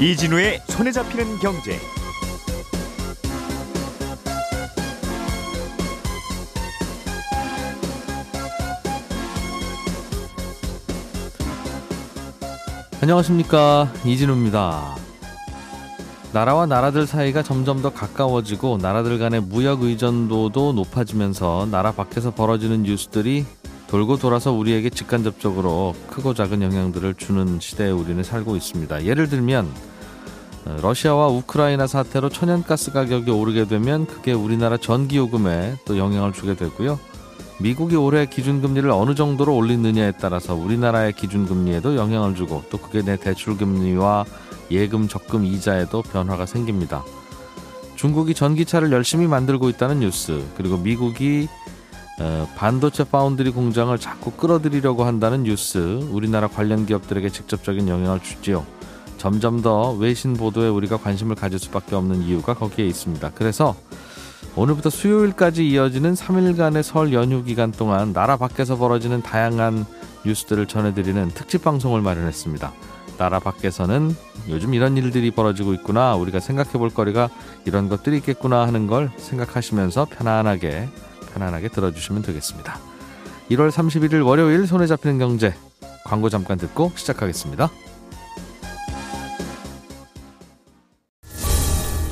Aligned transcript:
이진우의 0.00 0.62
손에 0.66 0.92
잡히는 0.92 1.40
경제. 1.40 1.78
안녕하십니까 13.02 13.92
이진우입니다. 14.06 14.96
나라와 16.32 16.64
나라들 16.64 17.06
사이가 17.06 17.42
점점 17.42 17.82
더 17.82 17.92
가까워지고 17.92 18.78
나라들 18.78 19.18
간의 19.18 19.42
무역 19.42 19.82
의존도도 19.82 20.72
높아지면서 20.72 21.68
나라 21.70 21.92
밖에서 21.92 22.30
벌어지는 22.30 22.84
뉴스들이 22.84 23.44
돌고 23.88 24.16
돌아서 24.16 24.50
우리에게 24.50 24.88
직간접적으로 24.88 25.94
크고 26.08 26.32
작은 26.32 26.62
영향들을 26.62 27.14
주는 27.16 27.60
시대에 27.60 27.90
우리는 27.90 28.22
살고 28.22 28.56
있습니다. 28.56 29.04
예를 29.04 29.28
들면 29.28 29.66
어, 29.66 29.89
러시아와 30.64 31.28
우크라이나 31.28 31.86
사태로 31.86 32.28
천연가스 32.28 32.92
가격이 32.92 33.30
오르게 33.30 33.66
되면 33.66 34.06
그게 34.06 34.32
우리나라 34.32 34.76
전기요금에 34.76 35.76
또 35.84 35.98
영향을 35.98 36.32
주게 36.32 36.54
되고요. 36.54 36.98
미국이 37.60 37.96
올해 37.96 38.26
기준금리를 38.26 38.88
어느 38.90 39.14
정도로 39.14 39.54
올리느냐에 39.54 40.12
따라서 40.20 40.54
우리나라의 40.54 41.12
기준금리에도 41.12 41.96
영향을 41.96 42.34
주고 42.34 42.62
또 42.70 42.78
그게 42.78 43.02
내 43.02 43.16
대출금리와 43.16 44.24
예금 44.70 45.08
적금 45.08 45.44
이자에도 45.44 46.02
변화가 46.02 46.46
생깁니다. 46.46 47.04
중국이 47.96 48.34
전기차를 48.34 48.92
열심히 48.92 49.26
만들고 49.26 49.68
있다는 49.68 50.00
뉴스 50.00 50.42
그리고 50.56 50.78
미국이 50.78 51.48
어, 52.18 52.48
반도체 52.56 53.04
파운드리 53.04 53.50
공장을 53.50 53.96
자꾸 53.98 54.30
끌어들이려고 54.30 55.04
한다는 55.04 55.42
뉴스 55.42 55.78
우리나라 56.10 56.48
관련 56.48 56.86
기업들에게 56.86 57.28
직접적인 57.30 57.88
영향을 57.88 58.20
주지요. 58.20 58.64
점점 59.20 59.60
더 59.60 59.92
외신 59.92 60.32
보도에 60.32 60.68
우리가 60.68 60.96
관심을 60.96 61.36
가질 61.36 61.58
수밖에 61.58 61.94
없는 61.94 62.22
이유가 62.22 62.54
거기에 62.54 62.86
있습니다. 62.86 63.32
그래서 63.34 63.76
오늘부터 64.56 64.88
수요일까지 64.88 65.68
이어지는 65.68 66.14
3일간의 66.14 66.82
설 66.82 67.12
연휴 67.12 67.44
기간 67.44 67.70
동안 67.70 68.14
나라 68.14 68.38
밖에서 68.38 68.78
벌어지는 68.78 69.20
다양한 69.20 69.84
뉴스들을 70.24 70.64
전해드리는 70.64 71.28
특집 71.34 71.62
방송을 71.62 72.00
마련했습니다. 72.00 72.72
나라 73.18 73.40
밖에서는 73.40 74.16
요즘 74.48 74.72
이런 74.72 74.96
일들이 74.96 75.30
벌어지고 75.30 75.74
있구나, 75.74 76.16
우리가 76.16 76.40
생각해 76.40 76.72
볼 76.72 76.88
거리가 76.88 77.28
이런 77.66 77.90
것들이 77.90 78.16
있겠구나 78.16 78.66
하는 78.66 78.86
걸 78.86 79.10
생각하시면서 79.18 80.06
편안하게, 80.06 80.88
편안하게 81.34 81.68
들어주시면 81.68 82.22
되겠습니다. 82.22 82.78
1월 83.50 83.70
31일 83.70 84.26
월요일 84.26 84.66
손에 84.66 84.86
잡히는 84.86 85.18
경제 85.18 85.54
광고 86.06 86.30
잠깐 86.30 86.56
듣고 86.56 86.92
시작하겠습니다. 86.94 87.70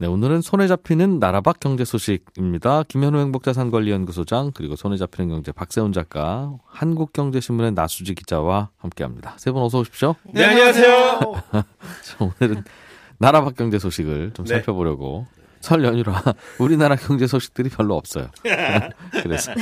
네, 0.00 0.06
오늘은 0.06 0.42
손에 0.42 0.68
잡히는 0.68 1.18
나라 1.18 1.40
밖 1.40 1.58
경제 1.58 1.84
소식입니다. 1.84 2.84
김현우 2.84 3.18
행복자산관리연구소장 3.18 4.52
그리고 4.54 4.76
손에 4.76 4.96
잡히는 4.96 5.28
경제 5.28 5.50
박세훈 5.50 5.92
작가, 5.92 6.52
한국경제신문의 6.66 7.72
나수지 7.72 8.14
기자와 8.14 8.70
함께합니다. 8.76 9.34
세 9.38 9.50
분 9.50 9.60
어서 9.62 9.80
오십시오. 9.80 10.14
네, 10.32 10.44
안녕하세요. 10.44 11.20
자, 12.04 12.16
오늘은 12.20 12.62
나라 13.18 13.42
밖 13.42 13.56
경제 13.56 13.80
소식을 13.80 14.32
좀 14.34 14.44
네. 14.46 14.54
살펴보려고 14.54 15.26
설 15.60 15.82
연휴라 15.82 16.22
우리나라 16.60 16.94
경제 16.94 17.26
소식들이 17.26 17.68
별로 17.68 17.96
없어요. 17.96 18.28
그래서 19.24 19.52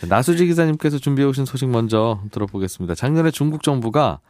자, 0.00 0.06
나수지 0.08 0.46
기자님께서 0.46 0.96
준비해 0.96 1.28
오신 1.28 1.44
소식 1.44 1.68
먼저 1.68 2.22
들어보겠습니다. 2.30 2.94
작년에 2.94 3.30
중국 3.30 3.62
정부가 3.62 4.20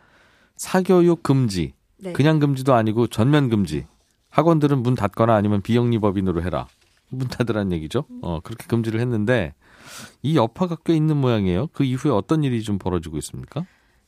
사교육 0.57 1.23
금지, 1.23 1.75
네. 1.99 2.13
그냥 2.13 2.41
금지도 2.41 2.75
아니고 2.75 3.07
전면 3.07 3.49
금지. 3.49 3.87
학원들은 4.31 4.83
문 4.83 4.95
닫거나 4.95 5.35
아니면 5.35 5.63
비영리 5.63 5.99
법인으로 5.99 6.43
해라. 6.43 6.67
문 7.11 7.29
닫으라는 7.29 7.73
얘기죠. 7.73 8.05
어, 8.23 8.41
그렇게 8.43 8.67
금지를 8.67 9.01
했는데 9.01 9.55
이 10.23 10.37
여파가 10.37 10.77
꽤 10.85 10.95
있는 10.95 11.17
모양이에요. 11.17 11.69
그 11.73 11.85
이후에 11.85 12.11
어떤 12.13 12.45
일이 12.45 12.63
좀 12.63 12.79
벌어지고 12.79 13.17
있습니까? 13.19 13.65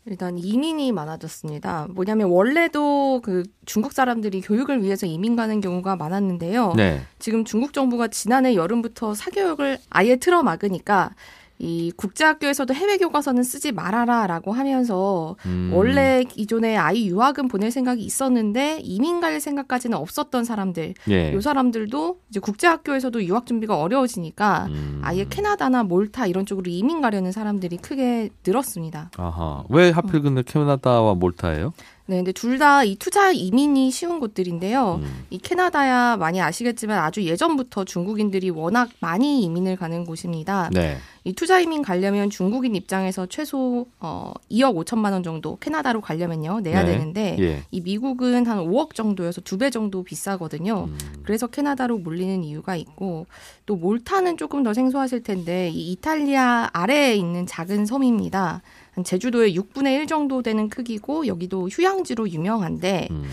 일단 0.06 0.38
이민이 0.38 0.92
많아졌습니다. 0.92 1.88
뭐냐면 1.90 2.30
원래도 2.30 3.20
그 3.22 3.42
중국 3.66 3.92
사람들이 3.92 4.40
교육을 4.40 4.82
위해서 4.82 5.06
이민 5.06 5.36
가는 5.36 5.60
경우가 5.60 5.96
많았는데요. 5.96 6.72
네. 6.74 7.02
지금 7.18 7.44
중국 7.44 7.72
정부가 7.72 8.08
지난해 8.08 8.54
여름부터 8.54 9.14
사교육을 9.14 9.78
아예 9.90 10.16
틀어 10.16 10.42
막으니까 10.42 11.14
이 11.60 11.92
국제학교에서도 11.94 12.72
해외 12.72 12.96
교과서는 12.96 13.42
쓰지 13.42 13.70
말아라라고 13.72 14.52
하면서 14.52 15.36
음, 15.44 15.70
원래 15.74 16.24
기존에 16.24 16.76
아이 16.76 17.06
유학은 17.06 17.48
보낼 17.48 17.70
생각이 17.70 18.02
있었는데 18.02 18.80
이민 18.82 19.20
갈 19.20 19.40
생각까지는 19.40 19.98
없었던 19.98 20.44
사람들, 20.44 20.94
예. 21.10 21.34
요 21.34 21.40
사람들도 21.42 22.18
이제 22.30 22.40
국제학교에서도 22.40 23.22
유학 23.24 23.44
준비가 23.44 23.78
어려워지니까 23.78 24.66
음. 24.70 25.00
아예 25.04 25.26
캐나다나 25.28 25.82
몰타 25.82 26.26
이런 26.26 26.46
쪽으로 26.46 26.70
이민 26.70 27.02
가려는 27.02 27.30
사람들이 27.30 27.76
크게 27.76 28.30
늘었습니다. 28.46 29.10
아하. 29.18 29.64
왜 29.68 29.90
하필 29.90 30.22
근데 30.22 30.42
캐나다와 30.42 31.14
몰타예요? 31.14 31.72
네, 32.10 32.16
근데 32.16 32.32
둘 32.32 32.58
다 32.58 32.82
이 32.84 32.96
투자 32.96 33.30
이민이 33.30 33.92
쉬운 33.92 34.18
곳들인데요. 34.18 34.98
음. 35.00 35.24
이 35.30 35.38
캐나다야 35.38 36.16
많이 36.16 36.40
아시겠지만 36.40 36.98
아주 36.98 37.24
예전부터 37.24 37.84
중국인들이 37.84 38.50
워낙 38.50 38.90
많이 38.98 39.42
이민을 39.44 39.76
가는 39.76 40.04
곳입니다. 40.04 40.70
네. 40.72 40.96
이 41.22 41.32
투자 41.34 41.60
이민 41.60 41.82
가려면 41.82 42.28
중국인 42.30 42.74
입장에서 42.74 43.26
최소 43.26 43.86
어 44.00 44.32
2억 44.50 44.74
5천만 44.84 45.12
원 45.12 45.22
정도 45.22 45.56
캐나다로 45.60 46.00
가려면요 46.00 46.60
내야 46.60 46.82
네. 46.82 46.92
되는데 46.92 47.36
예. 47.38 47.62
이 47.70 47.80
미국은 47.80 48.46
한 48.46 48.58
5억 48.58 48.94
정도여서 48.94 49.42
두 49.42 49.56
배 49.60 49.70
정도 49.70 50.02
비싸거든요. 50.02 50.86
음. 50.88 50.98
그래서 51.22 51.46
캐나다로 51.46 51.98
몰리는 51.98 52.42
이유가 52.42 52.74
있고 52.74 53.26
또 53.66 53.76
몰타는 53.76 54.36
조금 54.38 54.62
더 54.64 54.74
생소하실 54.74 55.22
텐데 55.22 55.68
이 55.68 55.92
이탈리아 55.92 56.70
아래에 56.72 57.14
있는 57.14 57.46
작은 57.46 57.86
섬입니다. 57.86 58.62
한 58.94 59.04
제주도의 59.04 59.56
6분의 59.56 59.94
1 60.00 60.06
정도 60.06 60.42
되는 60.42 60.68
크기고 60.68 61.26
여기도 61.26 61.68
휴양지로 61.68 62.30
유명한데 62.30 63.08
음. 63.10 63.24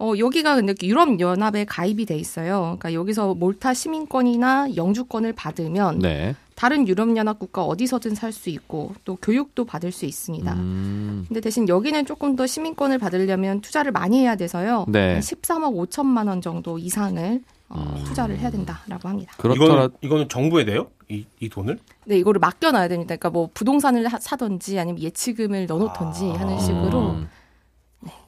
어 0.00 0.12
여기가 0.16 0.54
근데 0.54 0.74
유럽 0.84 1.18
연합에 1.18 1.64
가입이 1.64 2.06
돼 2.06 2.16
있어요. 2.16 2.76
그러니까 2.78 2.92
여기서 2.92 3.34
몰타 3.34 3.74
시민권이나 3.74 4.76
영주권을 4.76 5.32
받으면 5.32 5.98
네. 5.98 6.36
다른 6.54 6.86
유럽 6.86 7.16
연합 7.16 7.38
국가 7.40 7.64
어디서든 7.64 8.14
살 8.14 8.32
수 8.32 8.48
있고 8.50 8.92
또 9.04 9.16
교육도 9.16 9.64
받을 9.64 9.90
수 9.90 10.06
있습니다. 10.06 10.52
음. 10.52 11.24
근데 11.26 11.40
대신 11.40 11.68
여기는 11.68 12.06
조금 12.06 12.36
더 12.36 12.46
시민권을 12.46 12.98
받으려면 12.98 13.60
투자를 13.60 13.90
많이 13.90 14.20
해야 14.20 14.36
돼서요. 14.36 14.84
네. 14.88 15.14
한 15.14 15.20
13억 15.20 15.74
5천만 15.88 16.28
원 16.28 16.40
정도 16.42 16.78
이상을 16.78 17.40
어, 17.70 17.94
음. 17.96 18.04
투자를 18.04 18.38
해야 18.38 18.50
된다라고 18.50 19.08
합니다. 19.08 19.32
그렇더라 19.36 19.64
이거는, 19.66 19.88
이거는 20.00 20.28
정부에 20.28 20.64
내요? 20.64 20.88
이, 21.10 21.26
이 21.40 21.48
돈을? 21.48 21.78
네, 22.06 22.18
이거를 22.18 22.38
맡겨놔야 22.38 22.88
됩니다. 22.88 23.08
그러니까 23.16 23.30
뭐 23.30 23.50
부동산을 23.52 24.06
하- 24.08 24.18
사든지 24.18 24.78
아니면 24.78 25.02
예치금을 25.02 25.66
넣어놓던지 25.66 26.32
아. 26.36 26.40
하는 26.40 26.58
식으로 26.60 27.10
음. 27.12 27.28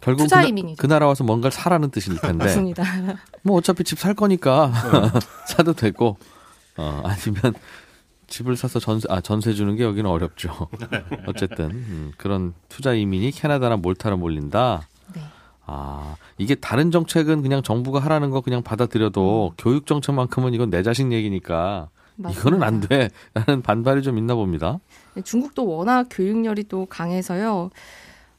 결국 0.00 0.24
투자 0.24 0.36
그, 0.38 0.42
나- 0.42 0.48
이민이죠. 0.48 0.80
그 0.80 0.86
나라 0.86 1.06
와서 1.06 1.24
뭔가를 1.24 1.52
사라는 1.52 1.90
뜻일 1.90 2.18
텐데 2.20 2.44
맞습니다. 2.44 2.82
뭐 3.42 3.56
어차피 3.56 3.84
집 3.84 3.98
살 3.98 4.14
거니까 4.14 4.72
사도 5.46 5.72
되고 5.74 6.16
어, 6.76 7.02
아니면 7.04 7.54
집을 8.26 8.56
사서 8.56 8.78
전세 8.78 9.06
아 9.10 9.20
전세 9.20 9.52
주는 9.54 9.74
게 9.76 9.84
여기는 9.84 10.08
어렵죠. 10.10 10.68
어쨌든 11.26 11.70
음, 11.70 12.12
그런 12.16 12.54
투자 12.68 12.94
이민이 12.94 13.30
캐나다나 13.32 13.76
몰타로 13.76 14.16
몰린다. 14.18 14.88
네. 15.70 15.76
아 15.76 16.16
이게 16.38 16.54
다른 16.54 16.90
정책은 16.90 17.42
그냥 17.42 17.62
정부가 17.62 18.00
하라는 18.00 18.30
거 18.30 18.40
그냥 18.40 18.62
받아들여도 18.62 19.54
교육 19.56 19.86
정책만큼은 19.86 20.52
이건 20.54 20.70
내 20.70 20.82
자식 20.82 21.12
얘기니까 21.12 21.88
이거는 22.18 22.62
안 22.62 22.80
돼 22.80 23.08
라는 23.34 23.62
반발이 23.62 24.02
좀 24.02 24.18
있나 24.18 24.34
봅니다. 24.34 24.78
네, 25.14 25.22
중국도 25.22 25.66
워낙 25.66 26.06
교육열이 26.10 26.64
또 26.64 26.86
강해서요. 26.86 27.70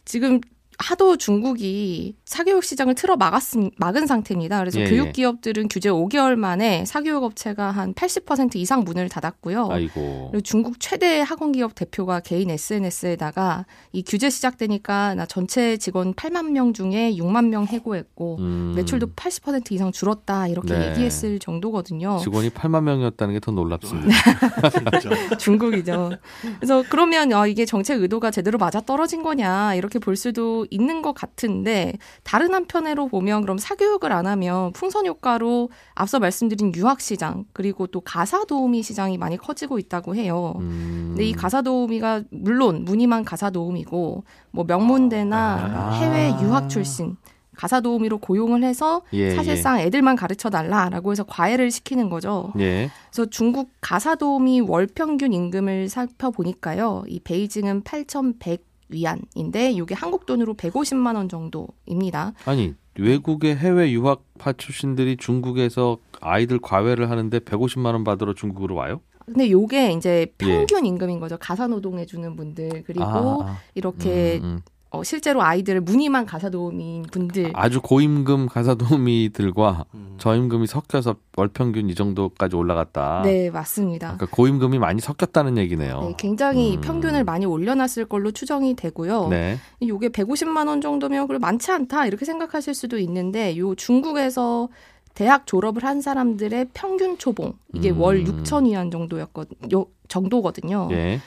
지금 0.06 0.42
하도 0.82 1.18
중국이 1.18 2.16
사교육 2.26 2.64
시장을 2.64 2.96
틀어 2.96 3.18
막았음, 3.18 3.72
막은 3.78 4.08
상태입니다. 4.08 4.60
그래서 4.60 4.80
예, 4.80 4.86
교육 4.90 5.08
예. 5.08 5.12
기업들은 5.12 5.68
규제 5.68 5.90
5개월 5.90 6.36
만에 6.36 6.86
사교육 6.86 7.24
업체가 7.24 7.72
한 7.72 7.94
80% 7.94 8.56
이상 8.56 8.84
문을 8.84 9.10
닫았고요. 9.10 9.68
아이고. 9.70 10.30
그리고 10.32 10.42
중국 10.42 10.80
최대 10.80 11.20
학원 11.22 11.52
기업 11.52 11.76
대표가 11.76 12.20
개인 12.22 12.50
SNS에다가 12.50 13.66
이 13.92 14.04
규제 14.04 14.30
시작되니까 14.30 15.16
나 15.16 15.26
전체 15.26 15.78
직원 15.78 16.14
8만 16.14 16.52
명 16.52 16.74
중에 16.74 17.14
6만 17.16 17.48
명 17.48 17.66
해고했고 17.66 18.38
음, 18.40 18.74
매출도 18.78 19.08
80% 19.16 19.72
이상 19.74 19.92
줄었다 19.92 20.48
이렇게 20.48 20.74
네. 20.74 20.90
얘기했을 20.92 21.40
정도거든요. 21.40 22.20
직원이 22.24 22.50
8만 22.50 22.84
명이었다는 22.84 23.34
게 23.34 23.42
더 23.42 23.52
놀랍습니다. 23.52 24.08
중국이죠. 25.38 26.12
그래서 26.60 26.84
그러면 26.90 27.34
어, 27.34 27.48
이게 27.48 27.66
정책 27.66 28.02
의도가 28.02 28.32
제대로 28.32 28.58
맞아 28.58 28.80
떨어진 28.80 29.24
거냐 29.24 29.76
이렇게 29.76 30.00
볼 30.00 30.16
수도 30.16 30.66
있는 30.72 31.04
것 31.04 31.14
같은데 31.14 31.94
다른 32.24 32.54
한편으로 32.56 33.08
보면 33.08 33.42
그럼 33.42 33.60
사교육을 33.60 34.12
안 34.12 34.26
하면 34.26 34.72
풍선 34.74 35.06
효과로 35.06 35.70
앞서 35.94 36.20
말씀드린 36.20 36.74
유학 36.76 37.02
시장 37.02 37.46
그리고 37.54 37.86
또 37.86 38.02
가사 38.02 38.46
도우미 38.46 38.82
시장이 38.82 39.18
많이 39.20 39.38
커지고 39.38 39.78
있다고 39.78 40.16
해요. 40.16 40.56
음, 40.60 41.10
근데 41.10 41.26
이 41.26 41.34
가사 41.34 41.62
도우미가 41.62 42.24
물론 42.32 42.86
무늬만 42.86 43.24
가사 43.24 43.52
도우미고 43.52 44.24
뭐 44.52 44.64
명문대나 44.64 45.38
아. 45.38 45.92
해외 45.92 46.30
유학 46.42 46.70
출신 46.70 47.18
가사 47.56 47.82
도우미로 47.82 48.18
고용을 48.18 48.64
해서 48.64 49.02
예, 49.14 49.36
사실상 49.36 49.80
애들만 49.80 50.16
가르쳐 50.16 50.50
달라라고 50.50 51.12
해서 51.12 51.24
과외를 51.24 51.70
시키는 51.70 52.10
거죠. 52.10 52.54
예. 52.60 52.90
그래서 53.12 53.30
중국 53.30 53.70
가사 53.82 54.16
도우미 54.16 54.62
월 54.62 54.88
평균 54.88 55.34
임금을 55.34 55.90
살펴보니까요. 55.90 57.04
이 57.08 57.20
베이징은 57.20 57.84
8,100 57.84 58.71
위안인데 58.92 59.72
이게 59.72 59.96
한국 59.96 60.26
돈으로 60.26 60.54
150만 60.56 61.16
원 61.16 61.30
정도입니다. 61.30 62.34
아니 62.46 62.76
외국의 62.98 63.56
해외 63.56 63.92
유학파 63.92 64.54
출신들이 64.54 65.18
중국에서 65.18 65.98
아이들 66.20 66.60
과외를 66.60 67.10
하는데 67.10 67.40
150만 67.40 67.94
원 67.94 68.04
받으러 68.04 68.34
중국으로 68.34 68.76
와요? 68.76 69.02
근데 69.26 69.50
요게 69.50 69.94
이제 69.94 70.28
예. 70.42 70.46
평균 70.46 70.86
임금인 70.86 71.20
거죠. 71.20 71.38
가사 71.40 71.68
노동해 71.68 72.06
주는 72.06 72.36
분들 72.36 72.84
그리고 72.86 73.04
아, 73.06 73.46
아. 73.46 73.58
이렇게 73.76 74.40
음, 74.44 74.46
음. 74.46 74.62
어, 74.94 75.04
실제로 75.06 75.42
아이들을 75.42 75.80
무늬만 75.82 76.26
가사 76.26 76.50
도우미인 76.50 77.04
분들 77.04 77.52
아주 77.54 77.82
고임금 77.82 78.48
가사도우미들과 78.48 79.86
음. 79.94 80.16
저임금이 80.18 80.68
섞여서 80.68 81.16
월 81.38 81.48
평균 81.48 81.90
이 81.90 81.96
정도까지 81.96 82.58
올라갔다. 82.58 83.22
네, 83.24 83.50
맞습니다. 83.50 84.18
그러니까 84.18 84.36
고임금이 84.36 84.80
많이 84.80 85.00
섞였다는 85.00 85.58
얘기네요. 85.58 86.02
네, 86.02 86.14
굉장히 86.18 86.76
음. 86.76 86.82
평균을 86.82 87.24
많이 87.24 87.46
올려놨을 87.46 88.06
걸로 88.10 88.32
추정이 88.32 88.76
되고요. 88.76 89.30
네. 89.30 89.58
요게 89.82 90.10
150만 90.10 90.68
원 90.68 90.82
정도면 90.82 91.26
그래 91.28 91.40
많지 91.40 91.72
않다 91.72 92.06
이렇게 92.06 92.26
생각하실 92.26 92.74
수도 92.74 92.98
있는데 93.00 93.56
요 93.58 93.74
중국에서 93.76 94.68
대학 95.14 95.48
졸업을 95.48 95.86
한 95.86 96.02
사람들의 96.02 96.68
평균 96.74 97.18
초봉 97.18 97.54
이게 97.74 97.92
음. 97.92 98.02
월 98.02 98.26
6천 98.26 98.66
위안 98.66 98.92
정도였거든 98.92 99.72
요 99.72 99.86
정도거든요. 100.10 100.90
예. 100.92 101.22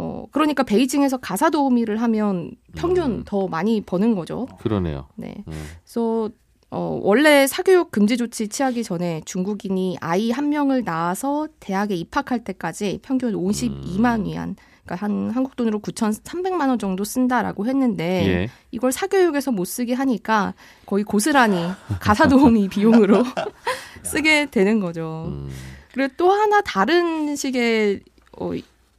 어 0.00 0.26
그러니까 0.32 0.62
베이징에서 0.62 1.18
가사 1.18 1.50
도우미를 1.50 2.00
하면 2.00 2.52
평균 2.74 3.04
음. 3.10 3.22
더 3.26 3.48
많이 3.48 3.82
버는 3.82 4.14
거죠. 4.14 4.46
그러네요. 4.58 5.08
네. 5.16 5.44
음. 5.46 5.64
그래서 5.84 6.30
어, 6.70 6.98
원래 7.02 7.46
사교육 7.46 7.90
금지 7.90 8.16
조치 8.16 8.48
취하기 8.48 8.82
전에 8.84 9.20
중국인이 9.24 9.98
아이 10.00 10.30
한 10.30 10.48
명을 10.48 10.84
낳아서 10.84 11.48
대학에 11.58 11.94
입학할 11.96 12.44
때까지 12.44 13.00
평균 13.02 13.34
52만 13.34 14.24
위안, 14.24 14.54
그러니까 14.84 14.94
한 15.04 15.30
한국 15.30 15.56
돈으로 15.56 15.80
9,300만 15.80 16.68
원 16.68 16.78
정도 16.78 17.04
쓴다라고 17.04 17.66
했는데 17.66 18.26
예. 18.26 18.48
이걸 18.70 18.92
사교육에서 18.92 19.50
못 19.50 19.64
쓰게 19.64 19.94
하니까 19.94 20.54
거의 20.86 21.04
고스란히 21.04 21.58
가사 22.00 22.28
도우미 22.28 22.68
비용으로 22.70 23.24
쓰게 24.02 24.46
되는 24.46 24.78
거죠. 24.80 25.26
음. 25.28 25.50
그리고 25.92 26.14
또 26.16 26.30
하나 26.30 26.60
다른 26.60 27.34
식의 27.34 28.00
어, 28.38 28.52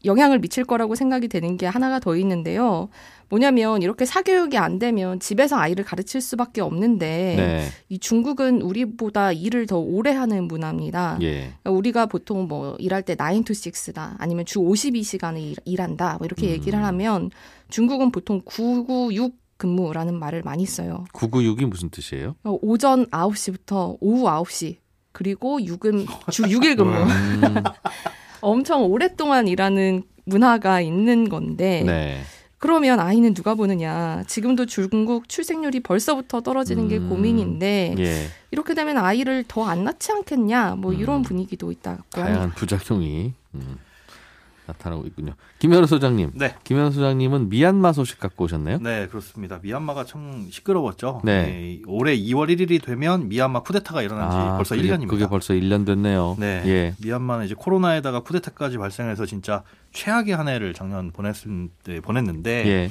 영향을 0.06 0.40
미칠 0.40 0.64
거라고 0.64 0.96
생각이 0.96 1.28
되는 1.28 1.58
게 1.58 1.66
하나가 1.66 2.00
더 2.00 2.16
있는데요. 2.16 2.90
뭐냐면 3.30 3.82
이렇게 3.82 4.06
사교육이 4.06 4.58
안 4.58 4.78
되면 4.78 5.20
집에서 5.20 5.58
아이를 5.58 5.86
가르칠 5.86 6.20
수밖에 6.20 6.60
없는데 6.60 7.36
네. 7.38 7.68
이 7.88 7.98
중국은 7.98 8.62
우리보다 8.62 9.32
일을 9.32 9.68
더 9.68 9.80
오래 9.80 10.12
하는 10.12 10.48
문화입니다. 10.48 11.18
예. 11.22 11.54
그러니까 11.62 11.72
우리가 11.72 12.06
보통 12.08 12.48
뭐 12.48 12.76
일할 12.78 13.04
때 13.04 13.16
9 13.16 13.44
to 13.46 13.54
6다 13.54 14.16
아니면 14.18 14.46
주 14.46 14.60
52시간을 14.60 15.56
일, 15.64 15.82
한다뭐 15.82 16.20
이렇게 16.26 16.48
음. 16.48 16.52
얘기를 16.52 16.84
하면 16.84 17.32
중국은 17.70 18.12
보통 18.12 18.42
996 18.44 19.40
근무라는 19.56 20.20
말을 20.20 20.42
많이 20.42 20.66
써요. 20.66 21.06
996이 21.14 21.66
무슨 21.68 21.90
뜻이에요? 21.90 22.36
어, 22.44 22.58
오전 22.62 23.06
9시부터 23.06 23.98
오후 24.02 24.26
9시 24.26 24.78
그리고 25.12 25.60
6은 25.60 26.08
주 26.32 26.44
6일 26.44 26.78
근무. 26.78 26.92
음, 26.92 27.64
엄청 28.42 28.84
오랫동안 28.86 29.48
일하는 29.48 30.04
문화가 30.26 30.82
있는 30.82 31.30
건데 31.30 31.84
네. 31.86 32.22
그러면 32.58 33.00
아이는 33.00 33.34
누가 33.34 33.56
보느냐. 33.56 34.24
지금도 34.28 34.68
중국 34.68 35.28
출생률이 35.28 35.80
벌써부터 35.80 36.42
떨어지는 36.42 36.88
게 36.88 36.98
음. 36.98 37.10
고민인데 37.10 37.96
예. 37.98 38.28
이렇게 38.52 38.76
되면 38.76 38.98
아이를 39.00 39.44
더 39.48 39.64
안 39.66 39.84
낳지 39.84 40.12
않겠냐. 40.12 40.76
뭐 40.78 40.94
이런 40.94 41.18
음. 41.18 41.24
분위기도 41.24 41.72
있다고 41.72 42.04
다양한 42.12 42.36
합니다. 42.36 42.56
부작용이 42.60 43.34
음, 43.56 43.78
나타나고 44.72 45.06
있군요. 45.08 45.34
김현우 45.60 45.86
소장님. 45.88 46.32
네. 46.36 46.56
김현우 46.64 46.92
소장님은 46.92 47.50
미얀마 47.50 47.94
소식 47.94 48.20
갖고 48.20 48.46
오셨네요. 48.46 48.80
네, 48.80 49.08
그렇습니다. 49.08 49.60
미얀마가 49.62 50.06
참 50.06 50.48
시끄러웠죠. 50.50 51.22
네. 51.24 51.82
올해 51.88 52.18
2월 52.18 52.50
1일이 52.50 52.84
되면 52.84 53.30
미얀마 53.30 53.64
쿠데타가 53.64 54.02
일어난 54.02 54.32
지 54.32 54.38
벌써 54.38 54.76
그게, 54.76 54.88
1년입니다. 54.88 55.08
그게 55.08 55.28
벌써 55.28 55.54
1년 55.54 55.86
됐네요. 55.86 56.36
네. 56.40 56.64
예. 56.66 56.96
미얀마는 57.04 57.46
이제 57.46 57.56
코로나에다가 57.58 58.22
쿠데타까지 58.22 58.78
발생해서 58.78 59.26
진짜 59.26 59.64
최악의 59.94 60.36
한 60.36 60.48
해를 60.48 60.74
작년 60.74 61.12
보냈을 61.12 61.70
때 61.84 62.00
보냈는데 62.02 62.68
예. 62.68 62.90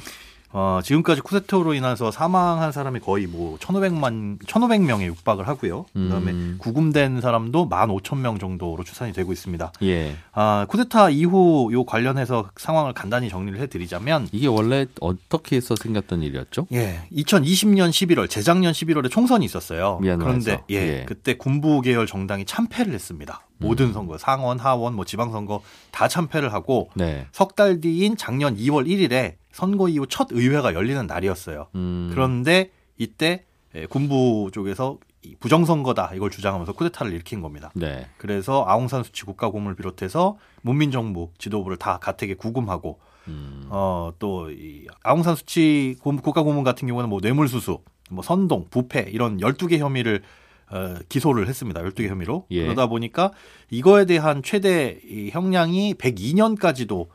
어, 0.52 0.80
지금까지 0.82 1.20
쿠데타로 1.20 1.74
인해서 1.74 2.10
사망한 2.10 2.72
사람이 2.72 3.00
거의 3.00 3.26
뭐 3.26 3.56
1,500만 3.58 4.38
1,500명에 4.40 5.06
육박을 5.06 5.46
하고요. 5.46 5.86
그다음에 5.92 6.32
음. 6.32 6.56
구금된 6.58 7.20
사람도 7.20 7.68
15,000명 7.68 8.40
정도로 8.40 8.82
추산이 8.82 9.12
되고 9.12 9.32
있습니다. 9.32 9.72
예. 9.82 10.16
아, 10.32 10.66
쿠데타 10.68 11.10
이후 11.10 11.70
요 11.72 11.84
관련해서 11.84 12.50
상황을 12.56 12.92
간단히 12.94 13.28
정리를 13.28 13.60
해 13.60 13.68
드리자면 13.68 14.28
이게 14.32 14.48
원래 14.48 14.86
어떻게 15.00 15.56
해서 15.56 15.76
생겼던 15.76 16.22
일이었죠? 16.22 16.66
예, 16.72 17.00
2020년 17.12 17.90
11월, 17.90 18.28
재작년 18.28 18.72
11월에 18.72 19.10
총선이 19.10 19.44
있었어요. 19.44 19.98
미얀마에서. 20.00 20.24
그런데 20.26 20.62
예, 20.70 20.76
예. 20.76 21.04
그때 21.06 21.34
군부 21.36 21.80
계열 21.80 22.06
정당이 22.06 22.44
참패를 22.44 22.92
했습니다. 22.92 23.46
음. 23.58 23.66
모든 23.66 23.92
선거, 23.92 24.18
상원, 24.18 24.58
하원, 24.58 24.94
뭐 24.94 25.04
지방선거 25.04 25.62
다 25.92 26.08
참패를 26.08 26.52
하고 26.52 26.90
네. 26.94 27.26
석달 27.30 27.80
뒤인 27.80 28.16
작년 28.16 28.56
2월 28.56 28.86
1일에 28.88 29.39
선거 29.52 29.88
이후 29.88 30.06
첫 30.08 30.28
의회가 30.30 30.74
열리는 30.74 31.06
날이었어요. 31.06 31.68
음. 31.74 32.10
그런데 32.12 32.70
이때 32.96 33.44
예, 33.74 33.86
군부 33.86 34.50
쪽에서 34.52 34.98
이 35.22 35.34
부정선거다 35.38 36.12
이걸 36.14 36.30
주장하면서 36.30 36.72
쿠데타를 36.72 37.12
일으킨 37.12 37.40
겁니다. 37.42 37.70
네. 37.74 38.06
그래서 38.16 38.64
아웅산 38.66 39.02
수치 39.04 39.24
국가고문을 39.24 39.76
비롯해서 39.76 40.36
문민정부 40.62 41.30
지도부를 41.38 41.76
다 41.76 41.98
가택에 41.98 42.34
구금하고 42.34 42.98
음. 43.28 43.66
어, 43.68 44.12
또, 44.18 44.50
이, 44.50 44.86
아웅산 45.02 45.36
수치 45.36 45.94
고- 46.00 46.16
국가고문 46.16 46.64
같은 46.64 46.88
경우는 46.88 47.10
뭐 47.10 47.20
뇌물수수, 47.22 47.80
뭐 48.10 48.24
선동, 48.24 48.66
부패, 48.70 49.06
이런 49.10 49.38
12개 49.38 49.76
혐의를 49.78 50.22
어, 50.70 50.94
기소를 51.08 51.46
했습니다. 51.48 51.82
12개 51.82 52.08
혐의로. 52.08 52.46
예. 52.50 52.62
그러다 52.62 52.86
보니까 52.86 53.30
이거에 53.70 54.06
대한 54.06 54.42
최대 54.42 55.00
이 55.04 55.28
형량이 55.30 55.94
102년까지도 55.94 56.92
어, 57.02 57.08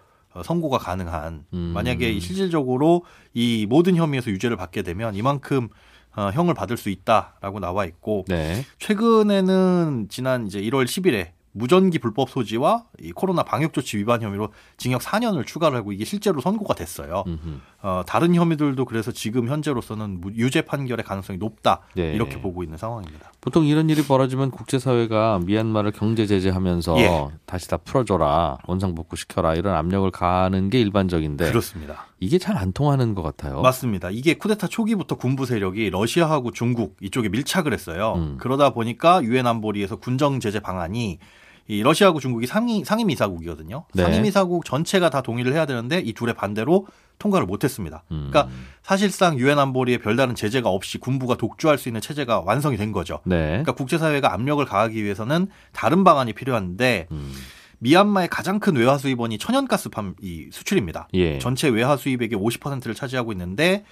선고가 0.44 0.78
가능한 0.78 1.46
음. 1.54 1.72
만약에 1.74 2.12
이 2.12 2.20
실질적으로 2.20 3.04
이 3.34 3.66
모든 3.70 3.96
혐의에서 3.96 4.32
유죄를 4.32 4.58
받게 4.58 4.82
되면 4.82 5.16
이만큼 5.16 5.70
어, 6.16 6.30
형을 6.34 6.54
받을 6.54 6.78
수 6.78 6.90
있다라고 6.90 7.60
나와 7.60 7.86
있고 7.86 8.26
네. 8.28 8.64
최근에는 8.80 10.08
지난 10.10 10.48
이제 10.48 10.62
1월 10.62 10.86
10일에 10.86 11.30
무전기 11.58 12.00
불법 12.00 12.30
소지와 12.30 12.84
이 13.00 13.14
코로나 13.14 13.44
방역 13.44 13.72
조치 13.72 13.98
위반 13.98 14.22
혐의로 14.22 14.50
징역 14.76 15.02
4년을 15.02 15.46
추가를 15.46 15.78
하고 15.78 15.94
이게 15.94 16.04
실제로 16.04 16.42
선고가 16.42 16.74
됐어요. 16.74 17.24
음흠. 17.28 17.60
어, 17.82 18.04
다른 18.06 18.36
혐의들도 18.36 18.84
그래서 18.84 19.14
지금 19.14 19.48
현재로서는 19.48 20.20
무- 20.20 20.32
유죄 20.34 20.62
판결의 20.64 21.06
가능성이 21.06 21.40
높다 21.40 21.80
네. 21.96 22.12
이렇게 22.14 22.42
보고 22.42 22.62
있는 22.62 22.78
상황입니다. 22.78 23.32
보통 23.46 23.64
이런 23.68 23.92
일이 23.92 24.02
벌어지면 24.04 24.50
국제사회가 24.50 25.40
미얀마를 25.46 25.92
경제 25.92 26.26
제재하면서 26.26 26.98
예. 26.98 27.28
다시 27.46 27.68
다 27.68 27.78
풀어줘라, 27.78 28.58
원상복구 28.66 29.16
시켜라 29.16 29.54
이런 29.54 29.76
압력을 29.76 30.10
가하는 30.10 30.72
게 30.72 30.82
일반적인데 30.82 31.50
그렇습니다. 31.50 32.08
이게 32.20 32.40
잘 32.40 32.56
안 32.56 32.72
통하는 32.74 33.14
것 33.14 33.22
같아요. 33.22 33.62
맞습니다. 33.62 34.10
이게 34.10 34.34
쿠데타 34.34 34.68
초기부터 34.68 35.16
군부 35.18 35.46
세력이 35.46 35.92
러시아하고 35.92 36.52
중국 36.52 36.98
이쪽에 37.02 37.30
밀착을 37.30 37.72
했어요. 37.72 38.14
음. 38.16 38.38
그러다 38.40 38.72
보니까 38.72 39.22
유엔 39.24 39.46
안보리에서 39.46 39.98
군정 39.98 40.40
제재 40.40 40.60
방안이 40.62 41.20
이 41.68 41.84
러시아하고 41.84 42.20
중국이 42.20 42.48
상임 42.48 42.84
상임 42.84 43.10
이사국이거든요. 43.12 43.86
네. 43.94 44.04
상임 44.04 44.26
이사국 44.26 44.66
전체가 44.66 45.10
다 45.12 45.22
동의를 45.22 45.54
해야 45.54 45.66
되는데 45.68 46.00
이 46.00 46.14
둘의 46.14 46.34
반대로 46.34 46.88
통과를 47.20 47.46
못했습니다. 47.48 48.04
음. 48.12 48.30
그러니까 48.30 48.54
사실상 48.84 49.38
유엔 49.40 49.58
안보리에 49.60 49.98
별다른 49.98 50.36
제재가 50.36 50.70
없이 50.70 50.98
군부가 50.98 51.36
독주할 51.36 51.78
수 51.78 51.90
있는 51.90 52.02
체제가 52.02 52.42
완성이 52.42 52.78
된 52.78 52.92
거죠. 52.92 53.20
네. 53.26 53.48
그러니까 53.48 53.72
국제사회가 53.74 54.34
압력을 54.34 54.64
가하기 54.66 55.04
위해서는 55.04 55.48
다른 55.72 56.04
방안이 56.04 56.34
필요한데 56.34 57.08
음. 57.12 57.34
미얀마의 57.80 58.30
가장 58.30 58.60
큰 58.60 58.76
외화 58.76 58.98
수입원이 58.98 59.38
천연가스 59.38 59.90
팜 59.90 60.16
이 60.22 60.48
수출입니다. 60.52 61.08
예. 61.14 61.40
전체 61.40 61.68
외화 61.68 61.98
수입액의 61.98 62.40
50%를 62.40 62.96
차지하고 62.96 63.32
있는데 63.34 63.84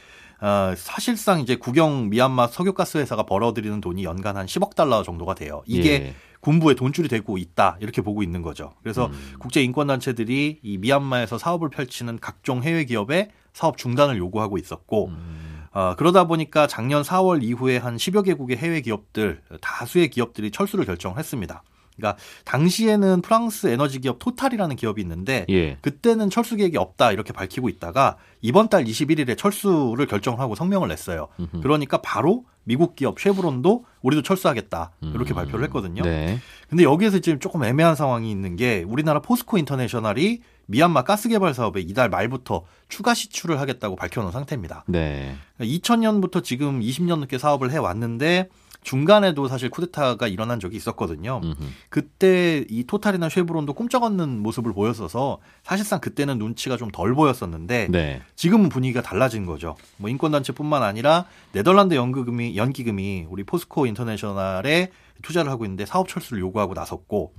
어, 0.42 0.74
사실상 0.75 1.40
이제 1.40 1.56
국영 1.56 2.10
미얀마 2.10 2.48
석유가스 2.48 2.98
회사가 2.98 3.24
벌어들이는 3.24 3.82
돈이 3.82 4.04
연간 4.04 4.38
한 4.38 4.46
10억 4.46 4.75
달러 4.75 5.04
정도가 5.04 5.36
돼요. 5.36 5.63
이게 5.66 5.92
예. 5.92 6.16
군부에 6.42 6.74
돈줄이 6.75 7.08
되고 7.08 7.38
있다 7.38 7.78
이렇게 7.80 8.02
보고 8.02 8.22
있는 8.22 8.42
거죠. 8.42 8.74
그래서 8.84 9.08
음. 9.08 9.34
국제 9.40 9.63
인권 9.63 9.88
단체들이 9.88 10.60
이 10.62 10.78
미얀마에서 10.78 11.38
사업을 11.38 11.70
펼치는 11.70 12.20
각종 12.20 12.63
해외 12.63 12.84
기업의 12.84 13.30
사업 13.54 13.78
중단을 13.78 14.18
요구하고 14.18 14.58
있었고 14.58 15.08
음. 15.08 15.63
어, 15.72 15.96
그러다 15.98 16.25
보니까 16.25 16.68
작년 16.68 17.02
4월 17.02 17.42
이후에 17.44 17.78
한 17.78 17.96
10여 17.96 18.25
개국의 18.25 18.58
해외 18.58 18.82
기업들 18.82 19.42
다수의 19.62 20.10
기업들이 20.10 20.52
철수를 20.52 20.86
결정을 20.86 21.18
했습니다. 21.18 21.63
그러니까 21.95 22.19
당시에는 22.45 23.21
프랑스 23.21 23.67
에너지 23.67 24.00
기업 24.00 24.19
토탈이라는 24.19 24.75
기업이 24.75 25.01
있는데 25.01 25.45
예. 25.50 25.77
그때는 25.81 26.29
철수 26.29 26.55
계획이 26.55 26.77
없다 26.77 27.12
이렇게 27.12 27.33
밝히고 27.33 27.69
있다가 27.69 28.17
이번 28.41 28.69
달 28.69 28.83
21일에 28.83 29.38
철수를 29.38 30.05
결정하고 30.07 30.55
성명을 30.55 30.88
냈어요. 30.88 31.27
음흠. 31.39 31.62
그러니까 31.62 32.01
바로 32.01 32.45
미국 32.65 32.95
기업 32.95 33.19
쉐브론도 33.19 33.85
우리도 34.01 34.21
철수하겠다 34.21 34.91
이렇게 35.01 35.33
음. 35.33 35.35
발표를 35.35 35.65
했거든요. 35.65 36.03
네. 36.03 36.39
근데 36.69 36.83
여기에서 36.83 37.19
지금 37.19 37.39
조금 37.39 37.63
애매한 37.63 37.95
상황이 37.95 38.31
있는 38.31 38.55
게 38.55 38.83
우리나라 38.88 39.19
포스코 39.19 39.57
인터내셔널이 39.57 40.41
미얀마 40.65 41.03
가스 41.03 41.27
개발 41.27 41.53
사업에 41.53 41.81
이달 41.81 42.09
말부터 42.09 42.63
추가 42.88 43.13
시출을 43.13 43.59
하겠다고 43.59 43.95
밝혀놓은 43.95 44.31
상태입니다. 44.31 44.85
네. 44.88 45.35
2000년부터 45.59 46.43
지금 46.43 46.79
20년 46.79 47.19
넘게 47.19 47.38
사업을 47.38 47.71
해 47.71 47.77
왔는데 47.77 48.50
중간에도 48.84 49.48
사실 49.48 49.70
쿠데타가 49.70 50.28
일어난 50.28 50.60
적이 50.60 50.78
있었거든요. 50.78 51.42
음흠. 51.44 51.56
그때 51.90 52.66
이 52.70 52.86
토탈이나 52.86 53.30
쉐브론도 53.30 53.74
꿈쩍없는 53.74 54.40
모습을 54.40 54.74
보였어서 54.74 55.40
사실상 55.63 56.00
그때는 56.00 56.38
눈치가 56.38 56.78
좀 56.78 56.94
덜 56.94 57.16
보였었는데 57.16 57.88
네. 57.90 58.22
지금은 58.36 58.70
분위기가 58.70 59.02
달라진 59.02 59.46
거죠. 59.46 59.75
뭐 59.98 60.10
인권단체뿐만 60.10 60.84
아니라 60.84 61.25
네덜란드 61.52 61.96
연기금이 61.96 62.56
연기금이 62.56 63.25
우리 63.30 63.44
포스코 63.44 63.86
인터내셔널에 63.88 64.92
투자를 65.24 65.50
하고 65.52 65.66
있는데 65.66 65.86
사업 65.86 66.08
철수를 66.08 66.40
요구하고 66.42 66.74
나섰고 66.74 67.34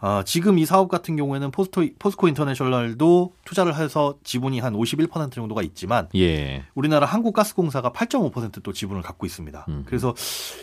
어, 0.00 0.22
지금 0.24 0.58
이 0.58 0.64
사업 0.64 0.88
같은 0.88 1.16
경우에는 1.16 1.50
포스토, 1.50 1.84
포스코 1.98 2.28
인터내셔널도 2.28 3.32
투자를 3.44 3.74
해서 3.76 4.14
지분이 4.22 4.60
한 4.60 4.74
51% 4.74 5.32
정도가 5.32 5.62
있지만 5.62 6.08
예. 6.14 6.64
우리나라 6.74 7.06
한국가스공사가 7.06 7.90
8.5%또 7.90 8.72
지분을 8.72 9.02
갖고 9.02 9.26
있습니다. 9.26 9.66
음. 9.68 9.82
그래서 9.86 10.14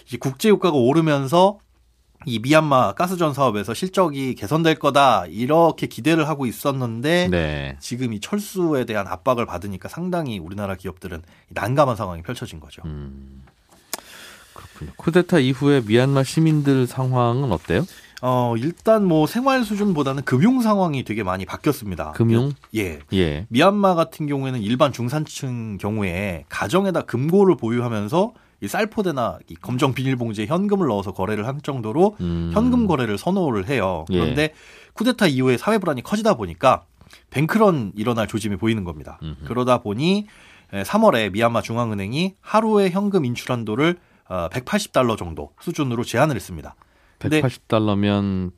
이제 0.07 0.17
국제 0.17 0.49
유가가 0.49 0.77
오르면서 0.77 1.59
이 2.25 2.39
미얀마 2.39 2.93
가스전 2.93 3.33
사업에서 3.33 3.73
실적이 3.73 4.35
개선될 4.35 4.75
거다 4.75 5.25
이렇게 5.27 5.85
기대를 5.85 6.27
하고 6.29 6.45
있었는데 6.45 7.27
네. 7.29 7.77
지금 7.79 8.13
이 8.13 8.21
철수에 8.21 8.85
대한 8.85 9.05
압박을 9.05 9.45
받으니까 9.45 9.89
상당히 9.89 10.39
우리나라 10.39 10.75
기업들은 10.75 11.21
난감한 11.49 11.97
상황이 11.97 12.21
펼쳐진 12.23 12.61
거죠. 12.61 12.81
음. 12.85 13.43
그렇군요. 14.53 14.91
쿠데타 14.95 15.39
이후에 15.39 15.81
미얀마 15.85 16.23
시민들 16.23 16.87
상황은 16.87 17.51
어때요? 17.51 17.85
어, 18.27 18.55
일단 18.57 19.05
뭐 19.05 19.27
생활 19.27 19.63
수준보다는 19.63 20.23
금융 20.23 20.59
상황이 20.59 21.03
되게 21.03 21.21
많이 21.21 21.45
바뀌었습니다. 21.45 22.13
금융? 22.13 22.53
예. 22.73 22.97
예. 23.13 23.45
미얀마 23.49 23.93
같은 23.93 24.25
경우에는 24.25 24.63
일반 24.63 24.91
중산층 24.91 25.77
경우에 25.77 26.45
가정에다 26.49 27.03
금고를 27.03 27.55
보유하면서 27.55 28.33
이 28.61 28.67
쌀포대나 28.67 29.37
이 29.47 29.53
검정 29.53 29.93
비닐봉지에 29.93 30.47
현금을 30.47 30.87
넣어서 30.87 31.11
거래를 31.11 31.45
한 31.45 31.61
정도로 31.61 32.15
음. 32.19 32.49
현금 32.51 32.87
거래를 32.87 33.19
선호를 33.19 33.69
해요. 33.69 34.05
예. 34.09 34.19
그런데 34.19 34.53
쿠데타 34.93 35.27
이후에 35.27 35.57
사회 35.57 35.77
불안이 35.77 36.01
커지다 36.01 36.33
보니까 36.33 36.85
뱅크런 37.29 37.91
일어날 37.95 38.25
조짐이 38.25 38.55
보이는 38.55 38.83
겁니다. 38.83 39.19
음흠. 39.21 39.45
그러다 39.45 39.83
보니 39.83 40.25
3월에 40.71 41.31
미얀마 41.31 41.61
중앙은행이 41.61 42.37
하루의 42.41 42.89
현금 42.89 43.23
인출 43.23 43.51
한도를 43.51 43.97
180달러 44.27 45.15
정도 45.15 45.51
수준으로 45.59 46.03
제한을 46.03 46.35
했습니다. 46.35 46.75
근데 47.19 47.41
180달러면 47.41 48.51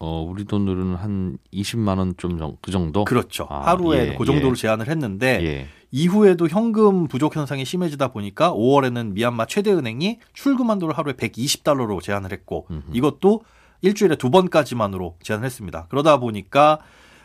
어 0.00 0.22
우리 0.22 0.44
돈으로는 0.44 0.94
한 0.94 1.38
20만 1.52 1.98
원 1.98 2.14
좀 2.16 2.38
그 2.62 2.70
정도? 2.70 3.04
그렇죠. 3.04 3.46
아, 3.50 3.60
하루에 3.72 4.10
예, 4.12 4.14
그 4.16 4.24
정도로 4.24 4.50
예. 4.52 4.54
제한을 4.54 4.88
했는데 4.88 5.40
예. 5.42 5.66
이후에도 5.90 6.46
현금 6.48 7.08
부족 7.08 7.34
현상이 7.34 7.64
심해지다 7.64 8.08
보니까 8.08 8.52
5월에는 8.52 9.12
미얀마 9.12 9.46
최대 9.46 9.72
은행이 9.72 10.18
출금 10.34 10.70
한도를 10.70 10.96
하루에 10.96 11.14
120달러로 11.14 12.00
제한을 12.02 12.30
했고 12.32 12.66
음흠. 12.70 12.82
이것도 12.92 13.42
일주일에 13.80 14.16
두 14.16 14.30
번까지만으로 14.30 15.16
제한을 15.22 15.46
했습니다. 15.46 15.86
그러다 15.88 16.18
보니까 16.18 16.78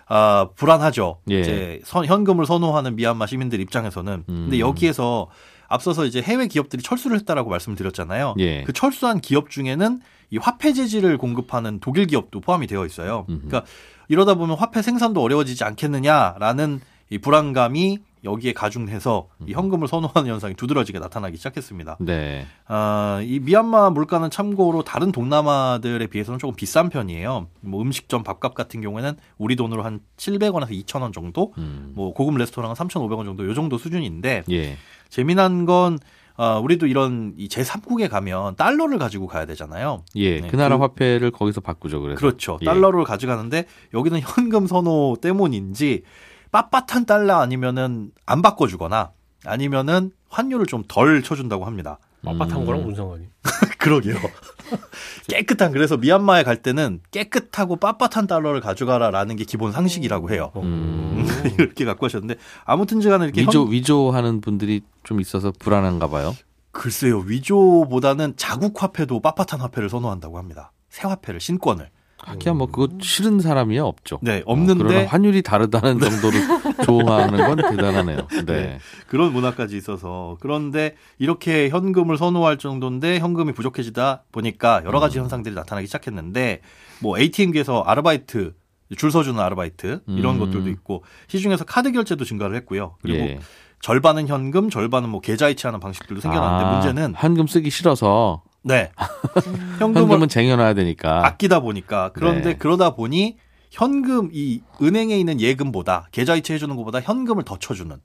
아 0.07 0.49
불안하죠. 0.55 1.19
예. 1.29 1.39
이제 1.41 1.81
선- 1.85 2.05
현금을 2.05 2.45
선호하는 2.45 2.95
미얀마 2.95 3.25
시민들 3.27 3.59
입장에서는 3.59 4.23
근데 4.25 4.55
음. 4.57 4.59
여기에서 4.59 5.29
앞서서 5.67 6.05
이제 6.05 6.21
해외 6.21 6.47
기업들이 6.47 6.81
철수를 6.83 7.17
했다라고 7.19 7.49
말씀드렸잖아요. 7.49 8.35
예. 8.39 8.63
그 8.63 8.73
철수한 8.73 9.19
기업 9.21 9.49
중에는 9.49 9.99
이 10.33 10.37
화폐 10.37 10.73
재질을 10.73 11.19
공급하는 11.19 11.79
독일 11.79 12.07
기업도 12.07 12.41
포함이 12.41 12.65
되어 12.65 12.87
있어요. 12.87 13.27
음흠. 13.29 13.47
그러니까 13.47 13.71
이러다 14.07 14.33
보면 14.33 14.57
화폐 14.57 14.81
생산도 14.81 15.21
어려워지지 15.21 15.63
않겠느냐라는 15.63 16.81
이 17.11 17.19
불안감이 17.19 17.99
여기에 18.23 18.53
가중해서 18.53 19.27
음. 19.41 19.45
이 19.47 19.53
현금을 19.53 19.87
선호하는 19.87 20.31
현상이 20.31 20.55
두드러지게 20.55 20.97
나타나기 20.97 21.37
시작했습니다. 21.37 21.97
네. 21.99 22.47
아, 22.65 23.21
이 23.23 23.39
미얀마 23.41 23.91
물가는 23.91 24.27
참고로 24.31 24.83
다른 24.83 25.11
동남아들에 25.11 26.07
비해서는 26.07 26.39
조금 26.39 26.55
비싼 26.55 26.89
편이에요. 26.89 27.47
뭐 27.61 27.81
음식점 27.83 28.23
밥값 28.23 28.55
같은 28.55 28.81
경우에는 28.81 29.15
우리 29.37 29.55
돈으로 29.55 29.83
한 29.83 29.99
700원에서 30.17 30.71
2,000원 30.71 31.13
정도, 31.13 31.53
음. 31.59 31.91
뭐 31.93 32.13
고급 32.13 32.37
레스토랑은 32.37 32.75
3,500원 32.75 33.25
정도 33.25 33.45
요 33.45 33.53
정도 33.53 33.77
수준인데 33.77 34.45
예. 34.49 34.77
재미난 35.09 35.65
건 35.65 35.99
아, 36.35 36.57
우리도 36.57 36.87
이런 36.87 37.33
이 37.37 37.47
제3국에 37.47 38.09
가면 38.09 38.55
달러를 38.55 38.97
가지고 38.97 39.27
가야 39.27 39.45
되잖아요. 39.45 40.03
예. 40.15 40.41
네, 40.41 40.47
그 40.47 40.55
나라 40.55 40.77
그- 40.77 40.81
화폐를 40.83 41.31
거기서 41.31 41.61
바꾸죠. 41.61 42.01
그래서. 42.01 42.19
그렇죠. 42.19 42.57
예. 42.61 42.65
달러를 42.65 43.03
가져가는데 43.03 43.65
여기는 43.93 44.19
현금 44.25 44.65
선호 44.67 45.15
때문인지 45.21 46.03
빳빳한 46.51 47.05
달러 47.05 47.35
아니면은 47.37 48.11
안 48.25 48.41
바꿔주거나 48.41 49.11
아니면은 49.45 50.11
환율을 50.29 50.65
좀 50.65 50.83
덜 50.87 51.21
쳐준다고 51.23 51.65
합니다. 51.65 51.99
빳빳한 52.23 52.57
음. 52.61 52.65
거랑 52.65 52.81
무슨 52.83 52.95
상관이? 52.95 53.25
그러게요. 53.79 54.15
깨끗한 55.27 55.71
그래서 55.71 55.97
미얀마에 55.97 56.43
갈 56.43 56.61
때는 56.61 57.01
깨끗하고 57.11 57.77
빳빳한 57.77 58.27
달러를 58.27 58.61
가져가라라는 58.61 59.35
게 59.35 59.43
기본 59.43 59.71
상식이라고 59.71 60.31
해요. 60.31 60.51
음. 60.57 61.25
이렇게 61.59 61.85
갖고 61.85 62.05
하셨는데 62.05 62.35
아무튼지간에 62.65 63.25
이렇게 63.25 63.41
위조 63.41 63.63
현- 63.65 63.71
위조하는 63.71 64.41
분들이 64.41 64.81
좀 65.03 65.19
있어서 65.19 65.51
불안한가 65.57 66.07
봐요. 66.07 66.35
글쎄요 66.71 67.19
위조보다는 67.19 68.33
자국 68.35 68.81
화폐도 68.81 69.21
빳빳한 69.21 69.59
화폐를 69.59 69.89
선호한다고 69.89 70.37
합니다. 70.37 70.71
새 70.89 71.07
화폐를 71.07 71.39
신권을. 71.39 71.89
하기야 72.25 72.53
뭐 72.53 72.67
그거 72.67 72.87
싫은 73.01 73.39
사람이 73.39 73.77
없죠. 73.79 74.19
네 74.21 74.39
어, 74.45 74.53
없는데 74.53 74.83
그러나 74.83 75.07
환율이 75.07 75.41
다르다는 75.41 75.99
정도로 75.99 76.33
조응하는 76.85 77.37
건 77.37 77.71
대단하네요. 77.71 78.27
네. 78.31 78.43
네. 78.45 78.79
그런 79.07 79.33
문화까지 79.33 79.77
있어서 79.77 80.37
그런데 80.39 80.95
이렇게 81.19 81.69
현금을 81.69 82.17
선호할 82.17 82.57
정도인데 82.57 83.19
현금이 83.19 83.53
부족해지다 83.53 84.23
보니까 84.31 84.81
여러 84.85 84.99
음. 84.99 85.01
가지 85.01 85.19
현상들이 85.19 85.53
나타나기 85.53 85.87
시작했는데 85.87 86.61
뭐 86.99 87.19
ATM기에서 87.19 87.81
아르바이트 87.81 88.53
줄 88.97 89.11
서주는 89.11 89.39
아르바이트 89.39 90.01
이런 90.07 90.35
음. 90.35 90.39
것들도 90.39 90.69
있고 90.69 91.03
시중에서 91.27 91.65
카드 91.65 91.91
결제도 91.91 92.23
증가를 92.25 92.55
했고요. 92.57 92.95
그리고 93.01 93.23
예. 93.25 93.39
절반은 93.81 94.27
현금, 94.27 94.69
절반은 94.69 95.09
뭐 95.09 95.19
계좌 95.19 95.49
이체하는 95.49 95.81
방식들도 95.81 96.21
생겨났는데 96.21 96.65
아, 96.65 96.71
문제는 96.73 97.13
현금 97.17 97.47
쓰기 97.47 97.69
싫어서 97.69 98.43
네 98.63 98.91
현금을 99.79 100.01
현금은 100.01 100.27
쟁여놔야 100.29 100.73
되니까. 100.73 101.25
아끼다 101.25 101.59
보니까 101.59 102.11
그런데 102.13 102.51
네. 102.51 102.57
그러다 102.57 102.95
보니 102.95 103.37
현금 103.69 104.29
이 104.33 104.61
은행에 104.81 105.17
있는 105.17 105.39
예금보다 105.41 106.07
계좌 106.11 106.35
이체 106.35 106.53
해주는 106.53 106.75
것보다 106.75 106.99
현금을 107.01 107.43
더 107.43 107.57
쳐주는 107.57 107.95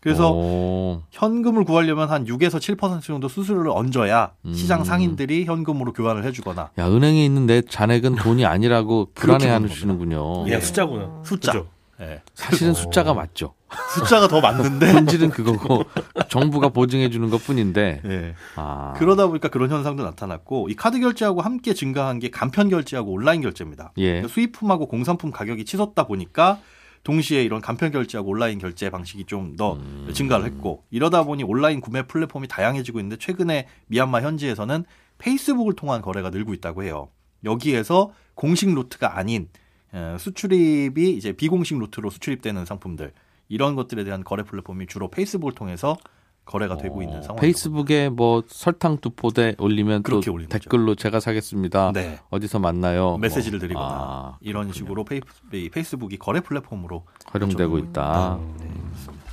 그래서 0.00 0.30
오, 0.32 1.02
현금을 1.10 1.64
구하려면 1.64 2.08
한 2.08 2.24
6에서 2.24 2.58
7% 2.78 3.02
정도 3.02 3.26
수수료를 3.26 3.72
얹어야 3.72 4.32
음. 4.46 4.52
시장 4.54 4.84
상인들이 4.84 5.44
현금으로 5.44 5.92
교환을 5.92 6.24
해주거나 6.24 6.70
야 6.78 6.88
은행에 6.88 7.24
있는 7.24 7.46
내 7.46 7.62
잔액은 7.62 8.14
돈이 8.14 8.46
아니라고 8.46 9.08
불안해하시는군요. 9.14 10.44
그냥 10.44 10.60
숫자구나. 10.60 11.22
숫자. 11.24 11.52
그죠? 11.52 11.66
예. 12.00 12.22
사실은 12.34 12.70
어. 12.70 12.74
숫자가 12.74 13.12
맞죠. 13.12 13.54
숫자가 13.94 14.28
더 14.28 14.40
맞는데 14.40 14.92
본질은 14.92 15.30
그거고 15.30 15.84
정부가 16.28 16.70
보증해 16.70 17.10
주는 17.10 17.28
것 17.30 17.44
뿐인데. 17.44 18.00
예. 18.04 18.34
아. 18.56 18.94
그러다 18.96 19.26
보니까 19.26 19.48
그런 19.48 19.70
현상도 19.70 20.04
나타났고 20.04 20.68
이 20.68 20.74
카드 20.74 20.98
결제하고 20.98 21.42
함께 21.42 21.74
증가한 21.74 22.18
게 22.18 22.30
간편 22.30 22.68
결제하고 22.70 23.12
온라인 23.12 23.42
결제입니다. 23.42 23.92
예. 23.98 24.06
그러니까 24.06 24.28
수입품하고 24.28 24.86
공산품 24.86 25.30
가격이 25.30 25.64
치솟다 25.64 26.06
보니까 26.06 26.60
동시에 27.04 27.42
이런 27.42 27.60
간편 27.60 27.92
결제하고 27.92 28.30
온라인 28.30 28.58
결제 28.58 28.90
방식이 28.90 29.24
좀더 29.24 29.78
증가를 30.12 30.46
했고 30.46 30.84
이러다 30.90 31.24
보니 31.24 31.44
온라인 31.44 31.80
구매 31.80 32.02
플랫폼이 32.02 32.48
다양해지고 32.48 32.98
있는데 33.00 33.16
최근에 33.16 33.68
미얀마 33.86 34.22
현지에서는 34.22 34.84
페이스북을 35.18 35.74
통한 35.74 36.02
거래가 36.02 36.30
늘고 36.30 36.54
있다고 36.54 36.82
해요. 36.82 37.08
여기에서 37.44 38.12
공식 38.34 38.72
루트가 38.74 39.16
아닌 39.18 39.48
어, 39.92 40.16
수출입이 40.18 41.10
이제 41.10 41.32
비공식 41.32 41.78
루트로 41.78 42.10
수출입되는 42.10 42.64
상품들 42.64 43.12
이런 43.48 43.74
것들에 43.74 44.04
대한 44.04 44.24
거래 44.24 44.42
플랫폼이 44.42 44.86
주로 44.86 45.10
페이스북을 45.10 45.54
통해서 45.54 45.96
거래가 46.44 46.78
되고 46.78 47.02
있는 47.02 47.20
상황. 47.20 47.36
어, 47.36 47.40
페이스북에 47.40 48.08
뭐 48.08 48.42
설탕 48.46 48.96
두 48.98 49.10
포대 49.10 49.54
올리면 49.58 50.02
또 50.02 50.20
그렇게 50.20 50.30
거죠. 50.30 50.48
댓글로 50.48 50.94
제가 50.94 51.20
사겠습니다. 51.20 51.92
네. 51.92 52.20
어디서 52.30 52.58
만나요? 52.58 53.18
메시지를 53.18 53.58
뭐. 53.58 53.68
드리거나 53.68 53.86
아, 53.86 54.38
이런 54.40 54.72
식으로 54.72 55.04
페이, 55.04 55.20
이 55.52 55.68
페이스북이 55.68 56.16
거래 56.16 56.40
플랫폼으로 56.40 57.04
활용되고. 57.26 57.78
있다. 57.78 58.38
네, 58.60 58.66
그렇습니다. 58.66 59.24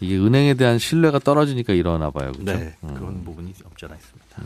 이게 0.00 0.16
은행에 0.16 0.54
대한 0.54 0.78
신뢰가 0.78 1.18
떨어지니까 1.18 1.74
일어나 1.74 2.10
봐요. 2.10 2.32
그렇죠? 2.32 2.52
네, 2.52 2.76
그런 2.80 3.22
부분이 3.24 3.52
없지 3.64 3.84
않아 3.84 3.94
있습니다. 3.94 4.42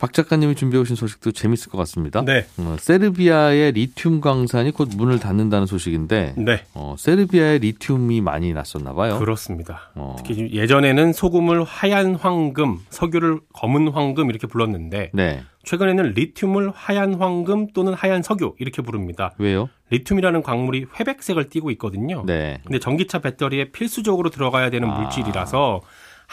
박 0.00 0.14
작가님이 0.14 0.54
준비해 0.54 0.80
오신 0.80 0.96
소식도 0.96 1.32
재밌을 1.32 1.70
것 1.70 1.76
같습니다. 1.78 2.24
네. 2.24 2.46
어, 2.56 2.76
세르비아의 2.80 3.72
리튬 3.72 4.22
광산이 4.22 4.70
곧 4.70 4.88
문을 4.96 5.20
닫는다는 5.20 5.66
소식인데 5.66 6.36
네. 6.38 6.64
어, 6.72 6.94
세르비아에 6.98 7.58
리튬이 7.58 8.22
많이 8.22 8.54
났었나 8.54 8.94
봐요. 8.94 9.18
그렇습니다. 9.18 9.90
어, 9.94 10.16
특히 10.16 10.52
예전에는 10.54 11.12
소금을 11.12 11.64
하얀 11.64 12.14
황금, 12.14 12.78
석유를 12.88 13.40
검은 13.52 13.88
황금 13.88 14.30
이렇게 14.30 14.46
불렀는데 14.46 15.10
네. 15.12 15.42
최근에는 15.64 16.14
리튬을 16.14 16.72
하얀 16.74 17.14
황금 17.14 17.66
또는 17.74 17.92
하얀 17.92 18.22
석유 18.22 18.54
이렇게 18.58 18.80
부릅니다. 18.80 19.34
왜요? 19.36 19.68
리튬이라는 19.90 20.42
광물이 20.42 20.86
회백색을 20.98 21.50
띠고 21.50 21.70
있거든요. 21.72 22.24
네. 22.24 22.60
근데 22.64 22.78
전기차 22.78 23.18
배터리에 23.18 23.70
필수적으로 23.70 24.30
들어가야 24.30 24.70
되는 24.70 24.88
아. 24.88 24.98
물질이라서 24.98 25.82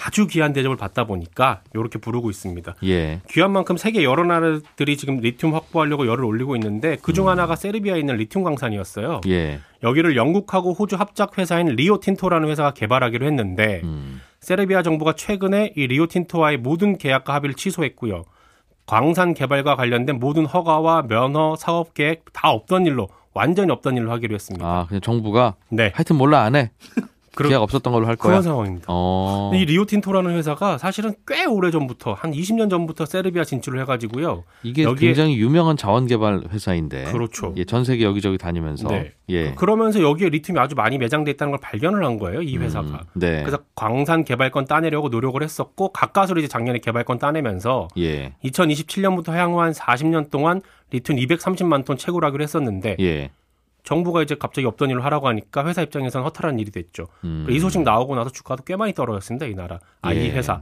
아주 0.06 0.28
귀한 0.28 0.54
대접을 0.54 0.78
받다 0.78 1.06
보니까 1.06 1.62
이렇게 1.74 1.98
부르고 1.98 2.30
있습니다. 2.30 2.76
예. 2.84 3.22
귀한 3.30 3.52
만큼 3.52 3.78
세계 3.78 4.04
여러 4.04 4.24
나라들이 4.24 4.96
지금 4.96 5.18
리튬 5.18 5.54
확보하려고 5.54 6.06
열을 6.06 6.24
올리고 6.24 6.56
있는데 6.56 6.98
그중 6.98 7.28
하나가 7.28 7.56
세르비아에 7.56 8.00
있는 8.00 8.16
리튬 8.18 8.44
광산이었어요. 8.44 9.22
예. 9.28 9.60
여기를 9.84 10.16
영국하고 10.16 10.74
호주 10.74 10.96
합작 10.98 11.38
회사인 11.38 11.68
리오틴토라는 11.68 12.50
회사가 12.50 12.72
개발하기로 12.72 13.26
했는데 13.26 13.82
음. 13.84 14.22
세르비아 14.40 14.84
정부가 14.84 15.14
최근에 15.14 15.74
이 15.76 15.88
리오틴토와의 15.88 16.58
모든 16.58 16.98
계약과 16.98 17.34
합의를 17.34 17.56
취소했고요. 17.56 18.24
광산 18.86 19.34
개발과 19.34 19.76
관련된 19.76 20.20
모든 20.20 20.46
허가와 20.46 21.08
면허, 21.08 21.56
사업 21.58 21.94
계획 21.94 22.26
다 22.34 22.52
없던 22.52 22.86
일로 22.86 23.10
완전히 23.34 23.72
없던 23.72 23.98
일로 23.98 24.12
하기로 24.12 24.34
했습니다. 24.36 24.66
아, 24.66 24.86
그냥 24.88 25.02
정부가 25.02 25.56
네, 25.70 25.92
하여튼 25.94 26.16
몰라 26.16 26.44
안 26.44 26.56
해. 26.56 26.72
계약 27.46 27.62
없었던 27.62 27.94
걸로 27.94 28.08
할 28.08 28.16
거야. 28.16 28.32
그런 28.32 28.44
상황입니다. 28.44 28.86
어. 28.90 29.52
이 29.54 29.66
리오틴토라는 29.66 30.36
회사가 30.36 30.78
사실은 30.78 31.14
꽤 31.28 31.46
오래 31.46 31.72
전부터 31.72 32.14
한 32.14 32.32
20년 32.32 32.70
전부터 32.70 33.06
세르비아 33.06 33.44
진출을 33.44 33.80
해가지고요. 33.82 34.44
이게 34.64 34.86
굉장히 34.96 35.38
유명한 35.38 35.78
자원 35.78 36.08
개발 36.08 36.42
회사인데. 36.52 37.06
그렇죠. 37.06 37.54
예, 37.58 37.66
전 37.66 37.84
세계 37.84 38.06
여기저기 38.06 38.38
다니면서. 38.38 38.88
네. 38.90 39.14
예. 39.30 39.52
그러면서 39.54 40.02
여기에 40.02 40.30
리튬이 40.30 40.58
아주 40.60 40.76
많이 40.76 40.98
매장돼 40.98 41.32
있다는 41.32 41.52
걸 41.52 41.60
발견을 41.62 42.04
한 42.04 42.18
거예요. 42.18 42.42
이 42.42 42.58
회사가. 42.58 42.88
음, 42.88 42.98
네. 43.14 43.42
그래서 43.44 43.60
광산 43.76 44.24
개발권 44.24 44.66
따내려고 44.66 45.10
노력을 45.10 45.42
했었고 45.42 45.90
가까스로 45.92 46.40
이제 46.40 46.48
작년에 46.48 46.80
개발권 46.80 47.20
따내면서 47.20 47.88
예. 47.98 48.34
2027년부터 48.44 49.32
향후 49.34 49.60
한 49.62 49.72
40년 49.72 50.32
동안 50.32 50.62
리튬 50.92 51.18
230만 51.18 51.86
톤 51.86 51.98
채굴하기로 51.98 52.42
했었는데 52.42 52.96
예. 53.00 53.32
정부가 53.88 54.22
이제 54.22 54.36
갑자기 54.36 54.68
없던 54.68 54.90
일을 54.90 55.06
하라고 55.06 55.30
하니까 55.30 55.66
회사 55.66 55.82
입장에서는 55.82 56.26
허탈한 56.26 56.60
일이 56.60 56.72
됐죠. 56.72 57.08
음. 57.24 57.48
이 57.50 57.58
소식 57.58 57.84
나오고 57.84 58.16
나서 58.16 58.30
주가도 58.30 58.64
꽤 58.66 58.76
많이 58.76 58.94
떨어졌습니다. 58.94 59.46
이 59.46 59.56
나라. 59.56 59.80
아, 60.02 60.12
이 60.12 60.18
예. 60.18 60.32
회사. 60.32 60.60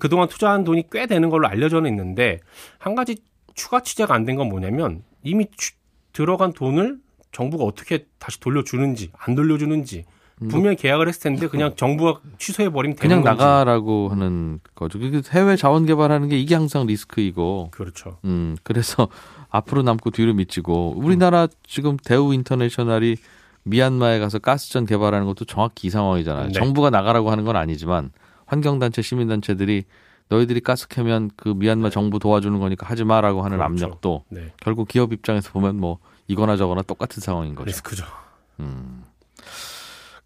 그동안 0.00 0.26
투자한 0.28 0.64
돈이 0.64 0.84
꽤 0.90 1.06
되는 1.06 1.28
걸로 1.28 1.46
알려져는 1.48 1.90
있는데 1.90 2.40
한 2.78 2.94
가지 2.94 3.16
추가 3.54 3.80
취재가 3.80 4.14
안 4.14 4.24
된 4.24 4.36
건 4.36 4.48
뭐냐면 4.48 5.02
이미 5.22 5.46
취- 5.58 5.74
들어간 6.14 6.54
돈을 6.54 6.96
정부가 7.30 7.64
어떻게 7.64 8.06
다시 8.18 8.40
돌려주는지 8.40 9.10
안 9.18 9.34
돌려주는지 9.34 10.04
분명히 10.50 10.76
계약을 10.76 11.08
했을 11.08 11.20
텐데 11.22 11.48
그냥 11.48 11.74
정부가 11.76 12.20
취소해 12.38 12.70
버리면 12.70 12.96
되는 12.96 13.18
음. 13.18 13.22
그냥 13.22 13.36
건지. 13.36 13.44
나가라고 13.44 14.08
하는 14.08 14.60
거죠. 14.74 14.98
그 14.98 15.20
해외 15.30 15.56
자원 15.56 15.84
개발하는 15.84 16.28
게 16.30 16.38
이게 16.38 16.54
항상 16.54 16.86
리스크이고. 16.86 17.68
그렇죠. 17.70 18.18
음, 18.24 18.56
그래서 18.62 19.08
앞으로 19.48 19.82
남고 19.82 20.10
뒤로 20.10 20.34
미치고 20.34 20.94
우리나라 20.96 21.48
지금 21.66 21.96
대우 21.96 22.34
인터내셔널이 22.34 23.16
미얀마에 23.64 24.18
가서 24.18 24.38
가스전 24.38 24.86
개발하는 24.86 25.26
것도 25.26 25.44
정확히 25.44 25.88
이 25.88 25.90
상황이잖아요. 25.90 26.46
네. 26.46 26.52
정부가 26.52 26.90
나가라고 26.90 27.30
하는 27.30 27.44
건 27.44 27.56
아니지만 27.56 28.10
환경단체, 28.46 29.02
시민단체들이 29.02 29.84
너희들이 30.28 30.60
가스 30.60 30.88
캐면 30.88 31.30
그 31.36 31.48
미얀마 31.48 31.90
정부 31.90 32.18
도와주는 32.18 32.58
거니까 32.58 32.86
하지 32.86 33.04
마라고 33.04 33.42
하는 33.42 33.58
그렇죠. 33.58 33.84
압력도 33.84 34.24
네. 34.30 34.52
결국 34.60 34.88
기업 34.88 35.12
입장에서 35.12 35.50
보면 35.52 35.76
뭐 35.76 35.98
이거나 36.28 36.56
저거나 36.56 36.82
똑같은 36.82 37.20
상황인 37.20 37.54
거죠. 37.54 37.66
리스크죠. 37.66 38.04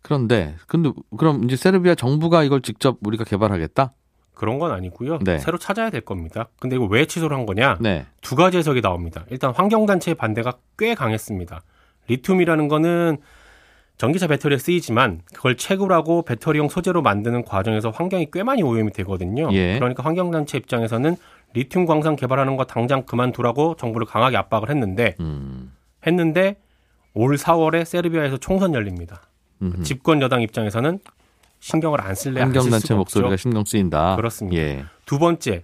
그런데 0.02 0.56
근데 0.66 0.92
그럼 1.16 1.44
이제 1.44 1.56
세르비아 1.56 1.94
정부가 1.94 2.42
이걸 2.42 2.62
직접 2.62 2.98
우리가 3.02 3.24
개발하겠다? 3.24 3.92
그런 4.40 4.58
건 4.58 4.72
아니고요. 4.72 5.18
네. 5.18 5.38
새로 5.38 5.58
찾아야 5.58 5.90
될 5.90 6.00
겁니다. 6.00 6.48
근데 6.58 6.74
이거 6.74 6.86
왜 6.86 7.04
취소를 7.04 7.36
한 7.36 7.44
거냐? 7.44 7.76
네. 7.78 8.06
두 8.22 8.36
가지 8.36 8.56
해석이 8.56 8.80
나옵니다. 8.80 9.26
일단 9.28 9.52
환경단체의 9.54 10.14
반대가 10.14 10.54
꽤 10.78 10.94
강했습니다. 10.94 11.60
리튬이라는 12.08 12.68
거는 12.68 13.18
전기차 13.98 14.28
배터리에 14.28 14.56
쓰이지만 14.56 15.20
그걸 15.34 15.58
채굴하고 15.58 16.22
배터리용 16.22 16.70
소재로 16.70 17.02
만드는 17.02 17.44
과정에서 17.44 17.90
환경이 17.90 18.28
꽤 18.32 18.42
많이 18.42 18.62
오염이 18.62 18.92
되거든요. 18.92 19.50
예. 19.52 19.74
그러니까 19.74 20.02
환경단체 20.04 20.56
입장에서는 20.56 21.16
리튬 21.52 21.84
광산 21.84 22.16
개발하는 22.16 22.56
거 22.56 22.64
당장 22.64 23.02
그만두라고 23.02 23.76
정부를 23.76 24.06
강하게 24.06 24.38
압박을 24.38 24.70
했는데 24.70 25.16
음. 25.20 25.70
했는데 26.06 26.56
올 27.12 27.36
4월에 27.36 27.84
세르비아에서 27.84 28.38
총선 28.38 28.72
열립니다. 28.72 29.20
음흠. 29.60 29.82
집권 29.82 30.22
여당 30.22 30.40
입장에서는 30.40 30.98
신경을 31.60 32.00
안 32.00 32.14
쓸래 32.14 32.40
환경단체 32.40 32.94
목소리가 32.94 33.28
없죠. 33.28 33.36
신경 33.36 33.64
쓰인다. 33.64 34.16
그렇습니다. 34.16 34.60
예. 34.60 34.84
두 35.06 35.18
번째, 35.18 35.62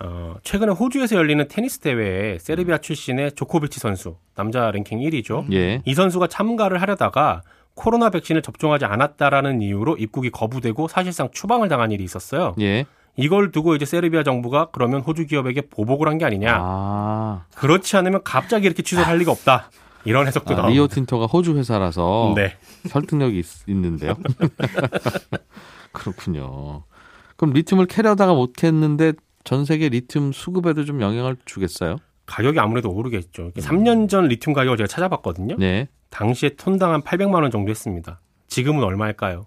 어, 0.00 0.36
최근에 0.42 0.72
호주에서 0.72 1.16
열리는 1.16 1.46
테니스 1.48 1.80
대회에 1.80 2.38
세르비아 2.38 2.78
출신의 2.78 3.32
조코비치 3.32 3.80
선수, 3.80 4.16
남자 4.34 4.70
랭킹 4.70 4.98
1위죠. 5.00 5.52
예. 5.52 5.82
이 5.84 5.94
선수가 5.94 6.26
참가를 6.28 6.80
하려다가 6.82 7.42
코로나 7.74 8.10
백신을 8.10 8.42
접종하지 8.42 8.84
않았다라는 8.84 9.62
이유로 9.62 9.96
입국이 9.96 10.30
거부되고 10.30 10.88
사실상 10.88 11.30
추방을 11.32 11.68
당한 11.68 11.90
일이 11.90 12.04
있었어요. 12.04 12.54
예. 12.60 12.84
이걸 13.16 13.50
두고 13.52 13.74
이제 13.74 13.84
세르비아 13.84 14.22
정부가 14.22 14.68
그러면 14.72 15.00
호주 15.02 15.26
기업에게 15.26 15.62
보복을 15.62 16.08
한 16.08 16.18
게 16.18 16.24
아니냐. 16.24 16.56
아. 16.58 17.44
그렇지 17.54 17.96
않으면 17.96 18.22
갑자기 18.24 18.66
이렇게 18.66 18.82
취소를 18.82 19.06
할 19.06 19.18
리가 19.18 19.30
없다. 19.32 19.70
이런 20.04 20.26
해석도 20.26 20.54
아, 20.54 20.56
나옵니다. 20.56 20.74
리오 20.74 20.88
틴토가 20.88 21.26
호주 21.26 21.56
회사라서 21.56 22.32
네. 22.36 22.56
설득력이 22.88 23.38
있, 23.38 23.46
있는데요. 23.68 24.14
그렇군요. 25.92 26.84
그럼 27.36 27.52
리튬을 27.54 27.86
캐려다가 27.86 28.34
못 28.34 28.54
캤는데 28.54 29.16
전 29.44 29.64
세계 29.64 29.88
리튬 29.88 30.32
수급에도 30.32 30.84
좀 30.84 31.00
영향을 31.00 31.36
주겠어요? 31.44 31.96
가격이 32.26 32.58
아무래도 32.58 32.90
오르겠죠. 32.90 33.50
3년 33.52 34.08
전 34.08 34.28
리튬 34.28 34.52
가격을 34.52 34.76
제가 34.76 34.86
찾아봤거든요. 34.86 35.56
네. 35.58 35.88
당시에 36.10 36.50
톤당 36.56 36.92
한 36.92 37.02
800만 37.02 37.42
원 37.42 37.50
정도 37.50 37.70
했습니다. 37.70 38.20
지금은 38.48 38.82
얼마일까요? 38.84 39.46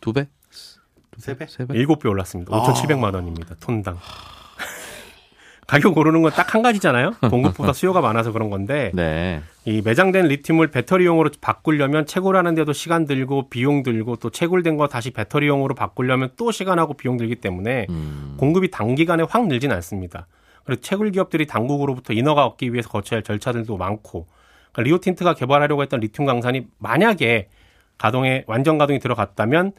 두 0.00 0.12
배? 0.12 0.28
세 1.18 1.36
배? 1.36 1.46
세 1.48 1.66
배? 1.66 1.76
일곱 1.76 1.98
배 1.98 2.08
올랐습니다. 2.08 2.54
아. 2.54 2.62
5,700만 2.62 3.14
원입니다. 3.14 3.56
톤당. 3.60 3.98
가격 5.68 5.96
오르는 5.98 6.22
건 6.22 6.32
딱 6.32 6.54
한 6.54 6.62
가지잖아요. 6.62 7.12
공급보다 7.30 7.74
수요가 7.74 8.00
많아서 8.00 8.32
그런 8.32 8.48
건데 8.48 8.90
네. 8.94 9.42
이 9.66 9.82
매장된 9.84 10.26
리튬을 10.26 10.68
배터리용으로 10.68 11.30
바꾸려면 11.42 12.06
채굴하는데도 12.06 12.72
시간 12.72 13.04
들고 13.04 13.50
비용 13.50 13.82
들고 13.82 14.16
또 14.16 14.30
채굴된 14.30 14.78
거 14.78 14.88
다시 14.88 15.10
배터리용으로 15.10 15.74
바꾸려면 15.74 16.30
또 16.36 16.50
시간하고 16.50 16.94
비용 16.94 17.18
들기 17.18 17.36
때문에 17.36 17.86
음. 17.90 18.34
공급이 18.38 18.70
단기간에 18.70 19.24
확 19.28 19.46
늘진 19.46 19.70
않습니다. 19.72 20.26
그리고 20.64 20.80
채굴 20.80 21.10
기업들이 21.12 21.46
당국으로부터 21.46 22.14
인허가 22.14 22.46
얻기 22.46 22.72
위해서 22.72 22.88
거쳐야 22.88 23.18
할 23.18 23.22
절차들도 23.22 23.76
많고 23.76 24.26
그러니까 24.72 24.82
리오틴토가 24.88 25.34
개발하려고 25.34 25.82
했던 25.82 26.00
리튬 26.00 26.24
광산이 26.24 26.66
만약에 26.78 27.48
가동에 27.98 28.44
완전 28.46 28.78
가동이 28.78 29.00
들어갔다면 29.00 29.72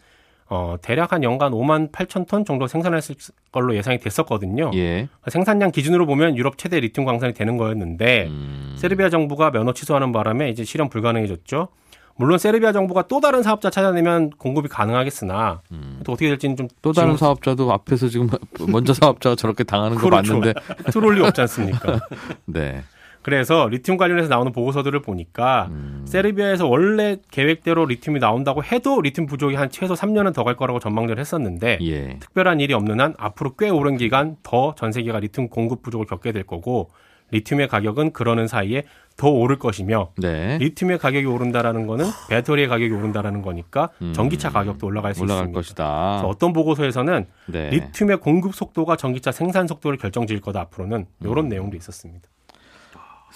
어 0.50 0.76
대략 0.82 1.14
한 1.14 1.24
연간 1.24 1.52
5만 1.52 1.92
8천 1.92 2.28
톤 2.28 2.44
정도 2.44 2.66
생산했을 2.68 3.16
걸로 3.52 3.76
예상이 3.76 4.00
됐었거든요. 4.00 4.72
예. 4.74 5.08
생산량 5.28 5.72
기준으로 5.72 6.06
보면 6.08 6.38
유럽 6.38 6.58
최대 6.58 6.80
리튬 6.80 7.06
광산이 7.06 7.34
되는 7.34 7.58
거였는데 7.58 8.26
음. 8.28 8.76
세르비아 8.78 9.10
정부가 9.10 9.52
면허 9.52 9.74
취소하는 9.74 10.12
바람에 10.12 10.50
이제 10.50 10.64
실현 10.64 10.90
불가능해졌죠. 10.90 11.68
물론 12.16 12.38
세르비아 12.38 12.74
정부가 12.74 13.04
또 13.08 13.22
다른 13.22 13.44
사업자 13.44 13.70
찾아내면 13.70 14.32
공급이 14.32 14.68
가능하겠으나 14.68 15.62
또 16.04 16.12
어떻게 16.12 16.28
될지는 16.28 16.58
좀 16.58 16.66
음. 16.66 16.70
또 16.82 16.92
다른 16.92 17.16
사업자도 17.16 17.72
앞에서 17.72 18.10
지금 18.10 18.28
먼저 18.68 18.94
사업자가 18.94 19.36
저렇게 19.36 19.64
당하는 19.64 19.98
거 19.98 20.04
그렇죠. 20.10 20.34
봤는데 20.34 20.60
들어올 20.92 21.16
리 21.16 21.22
없지 21.22 21.42
않습니까? 21.42 22.00
네. 22.46 22.84
그래서 23.22 23.68
리튬 23.70 23.98
관련해서 23.98 24.30
나오는 24.30 24.52
보고서들을 24.52 25.02
보니까 25.02 25.68
음. 25.72 26.04
세르비아에서 26.06 26.68
원래 26.68 27.18
계획대로 27.32 27.86
리튬이 27.86 28.20
나온다고 28.20 28.64
해도 28.64 29.02
리튬 29.02 29.26
부족이 29.26 29.56
한 29.56 29.70
최소 29.70 29.94
3년은 29.94 30.34
더 30.34 30.44
갈 30.44 30.56
거라고 30.56 30.80
전망을 30.80 31.20
했었는데 31.20 31.80
예. 31.82 32.18
특별한 32.20 32.60
일이 32.62 32.74
없는 32.74 33.00
한 33.00 33.14
앞으로 33.18 33.56
꽤 33.58 33.70
오랜 33.70 33.98
기간 33.98 34.38
더 34.44 34.74
전 34.78 34.92
세계가 34.92 35.20
리튬 35.20 35.50
공급 35.50 35.82
부족을 35.84 36.06
겪게 36.06 36.32
될 36.32 36.44
거고 36.44 36.90
리튬의 37.32 37.68
가격은 37.68 38.12
그러는 38.14 38.48
사이에 38.48 38.84
더 39.16 39.30
오를 39.30 39.60
것이며 39.60 40.12
네. 40.18 40.58
리튬의 40.58 40.98
가격이 40.98 41.26
오른다라는 41.28 41.86
거는 41.86 42.06
배터리의 42.30 42.68
가격이 42.70 42.92
오른다라는 42.92 43.42
거니까 43.44 43.90
음. 44.02 44.14
전기차 44.14 44.50
가격도 44.50 44.88
올라갈 44.88 45.14
수 45.14 45.22
올라갈 45.22 45.44
있습니다. 45.44 45.60
것이다. 45.60 46.10
그래서 46.14 46.28
어떤 46.28 46.54
보고서에서는 46.54 47.26
네. 47.48 47.70
리튬의 47.70 48.18
공급 48.18 48.56
속도가 48.56 48.96
전기차 48.96 49.32
생산 49.32 49.68
속도를 49.68 49.98
결정지을 50.00 50.40
거다 50.42 50.62
앞으로는 50.62 51.06
이런 51.22 51.38
음. 51.46 51.50
내용도 51.50 51.78
있었습니다. 51.78 52.28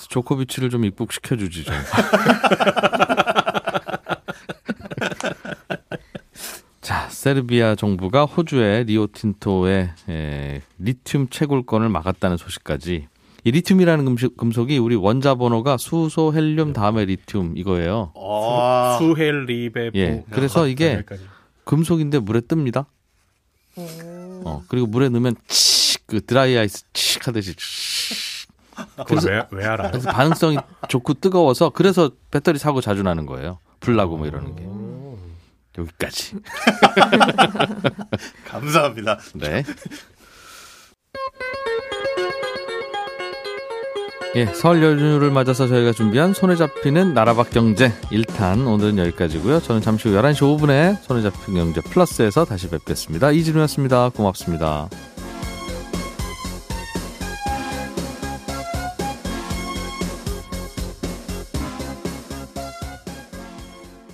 조코비치를 0.10 0.70
좀 0.70 0.86
입국시켜 0.86 1.36
주지 1.36 1.64
좀. 1.64 1.74
자, 6.82 7.08
세르비아 7.10 7.76
정부가 7.76 8.26
호주의 8.26 8.84
리오틴토의 8.86 9.90
에, 10.10 10.62
리튬 10.80 11.30
채굴권을 11.30 11.88
막았다는 11.90 12.38
소식까지. 12.38 13.08
이 13.46 13.52
리튬이라는 13.52 14.06
금속, 14.06 14.38
금속이 14.38 14.78
우리 14.78 14.96
원자 14.96 15.36
번호가 15.36 15.78
수소, 15.78 16.34
헬륨 16.34 16.74
다음에 16.74 17.06
리튬 17.06 17.54
이거예요. 17.58 18.14
아, 18.16 18.98
수 19.00 19.16
헬리베 19.18 19.92
예, 19.96 20.24
그래서 20.30 20.68
이게 20.68 20.94
여기까지. 20.96 21.24
금속인데 21.66 22.20
물에 22.20 22.42
뜹니다. 22.42 22.86
어, 24.46 24.64
그리고 24.68 24.88
물에 24.88 25.10
넣으면 25.10 25.36
칙, 25.48 26.06
그 26.08 26.24
드라이 26.26 26.58
아이스 26.58 26.84
칙 26.94 27.28
하듯이 27.28 27.54
칙. 27.56 27.93
그걸 28.98 29.32
왜, 29.32 29.48
왜 29.52 29.66
알아요? 29.66 29.92
그래서 29.92 30.12
반응성이 30.12 30.58
좋고 30.88 31.16
뜨거워서 31.16 31.70
그래서 31.72 32.12
배터리 32.32 32.60
사고 32.60 32.82
자주 32.82 33.04
나는 33.04 33.26
거예요. 33.26 33.60
불 33.80 33.96
나고 33.96 34.18
뭐 34.18 34.28
이러는 34.28 34.56
게. 34.56 34.64
여기까지. 35.78 36.36
감사합니다. 38.48 39.18
네. 39.36 39.64
예, 44.36 44.46
설 44.48 44.82
연휴를 44.82 45.30
맞아서 45.30 45.68
저희가 45.68 45.92
준비한 45.92 46.34
손에 46.34 46.56
잡히는 46.56 47.14
나라밖 47.14 47.52
경제 47.52 47.90
1탄 48.12 48.68
오늘은 48.68 48.98
여기까지고요. 48.98 49.60
저는 49.60 49.82
잠시 49.82 50.10
후 50.10 50.16
11시 50.16 50.40
5분에 50.60 51.00
손에 51.04 51.22
잡히는 51.22 51.66
경제 51.66 51.82
플러스에서 51.82 52.44
다시 52.44 52.68
뵙겠습니다. 52.70 53.30
이진우였습니다. 53.32 54.10
고맙습니다. 54.10 54.90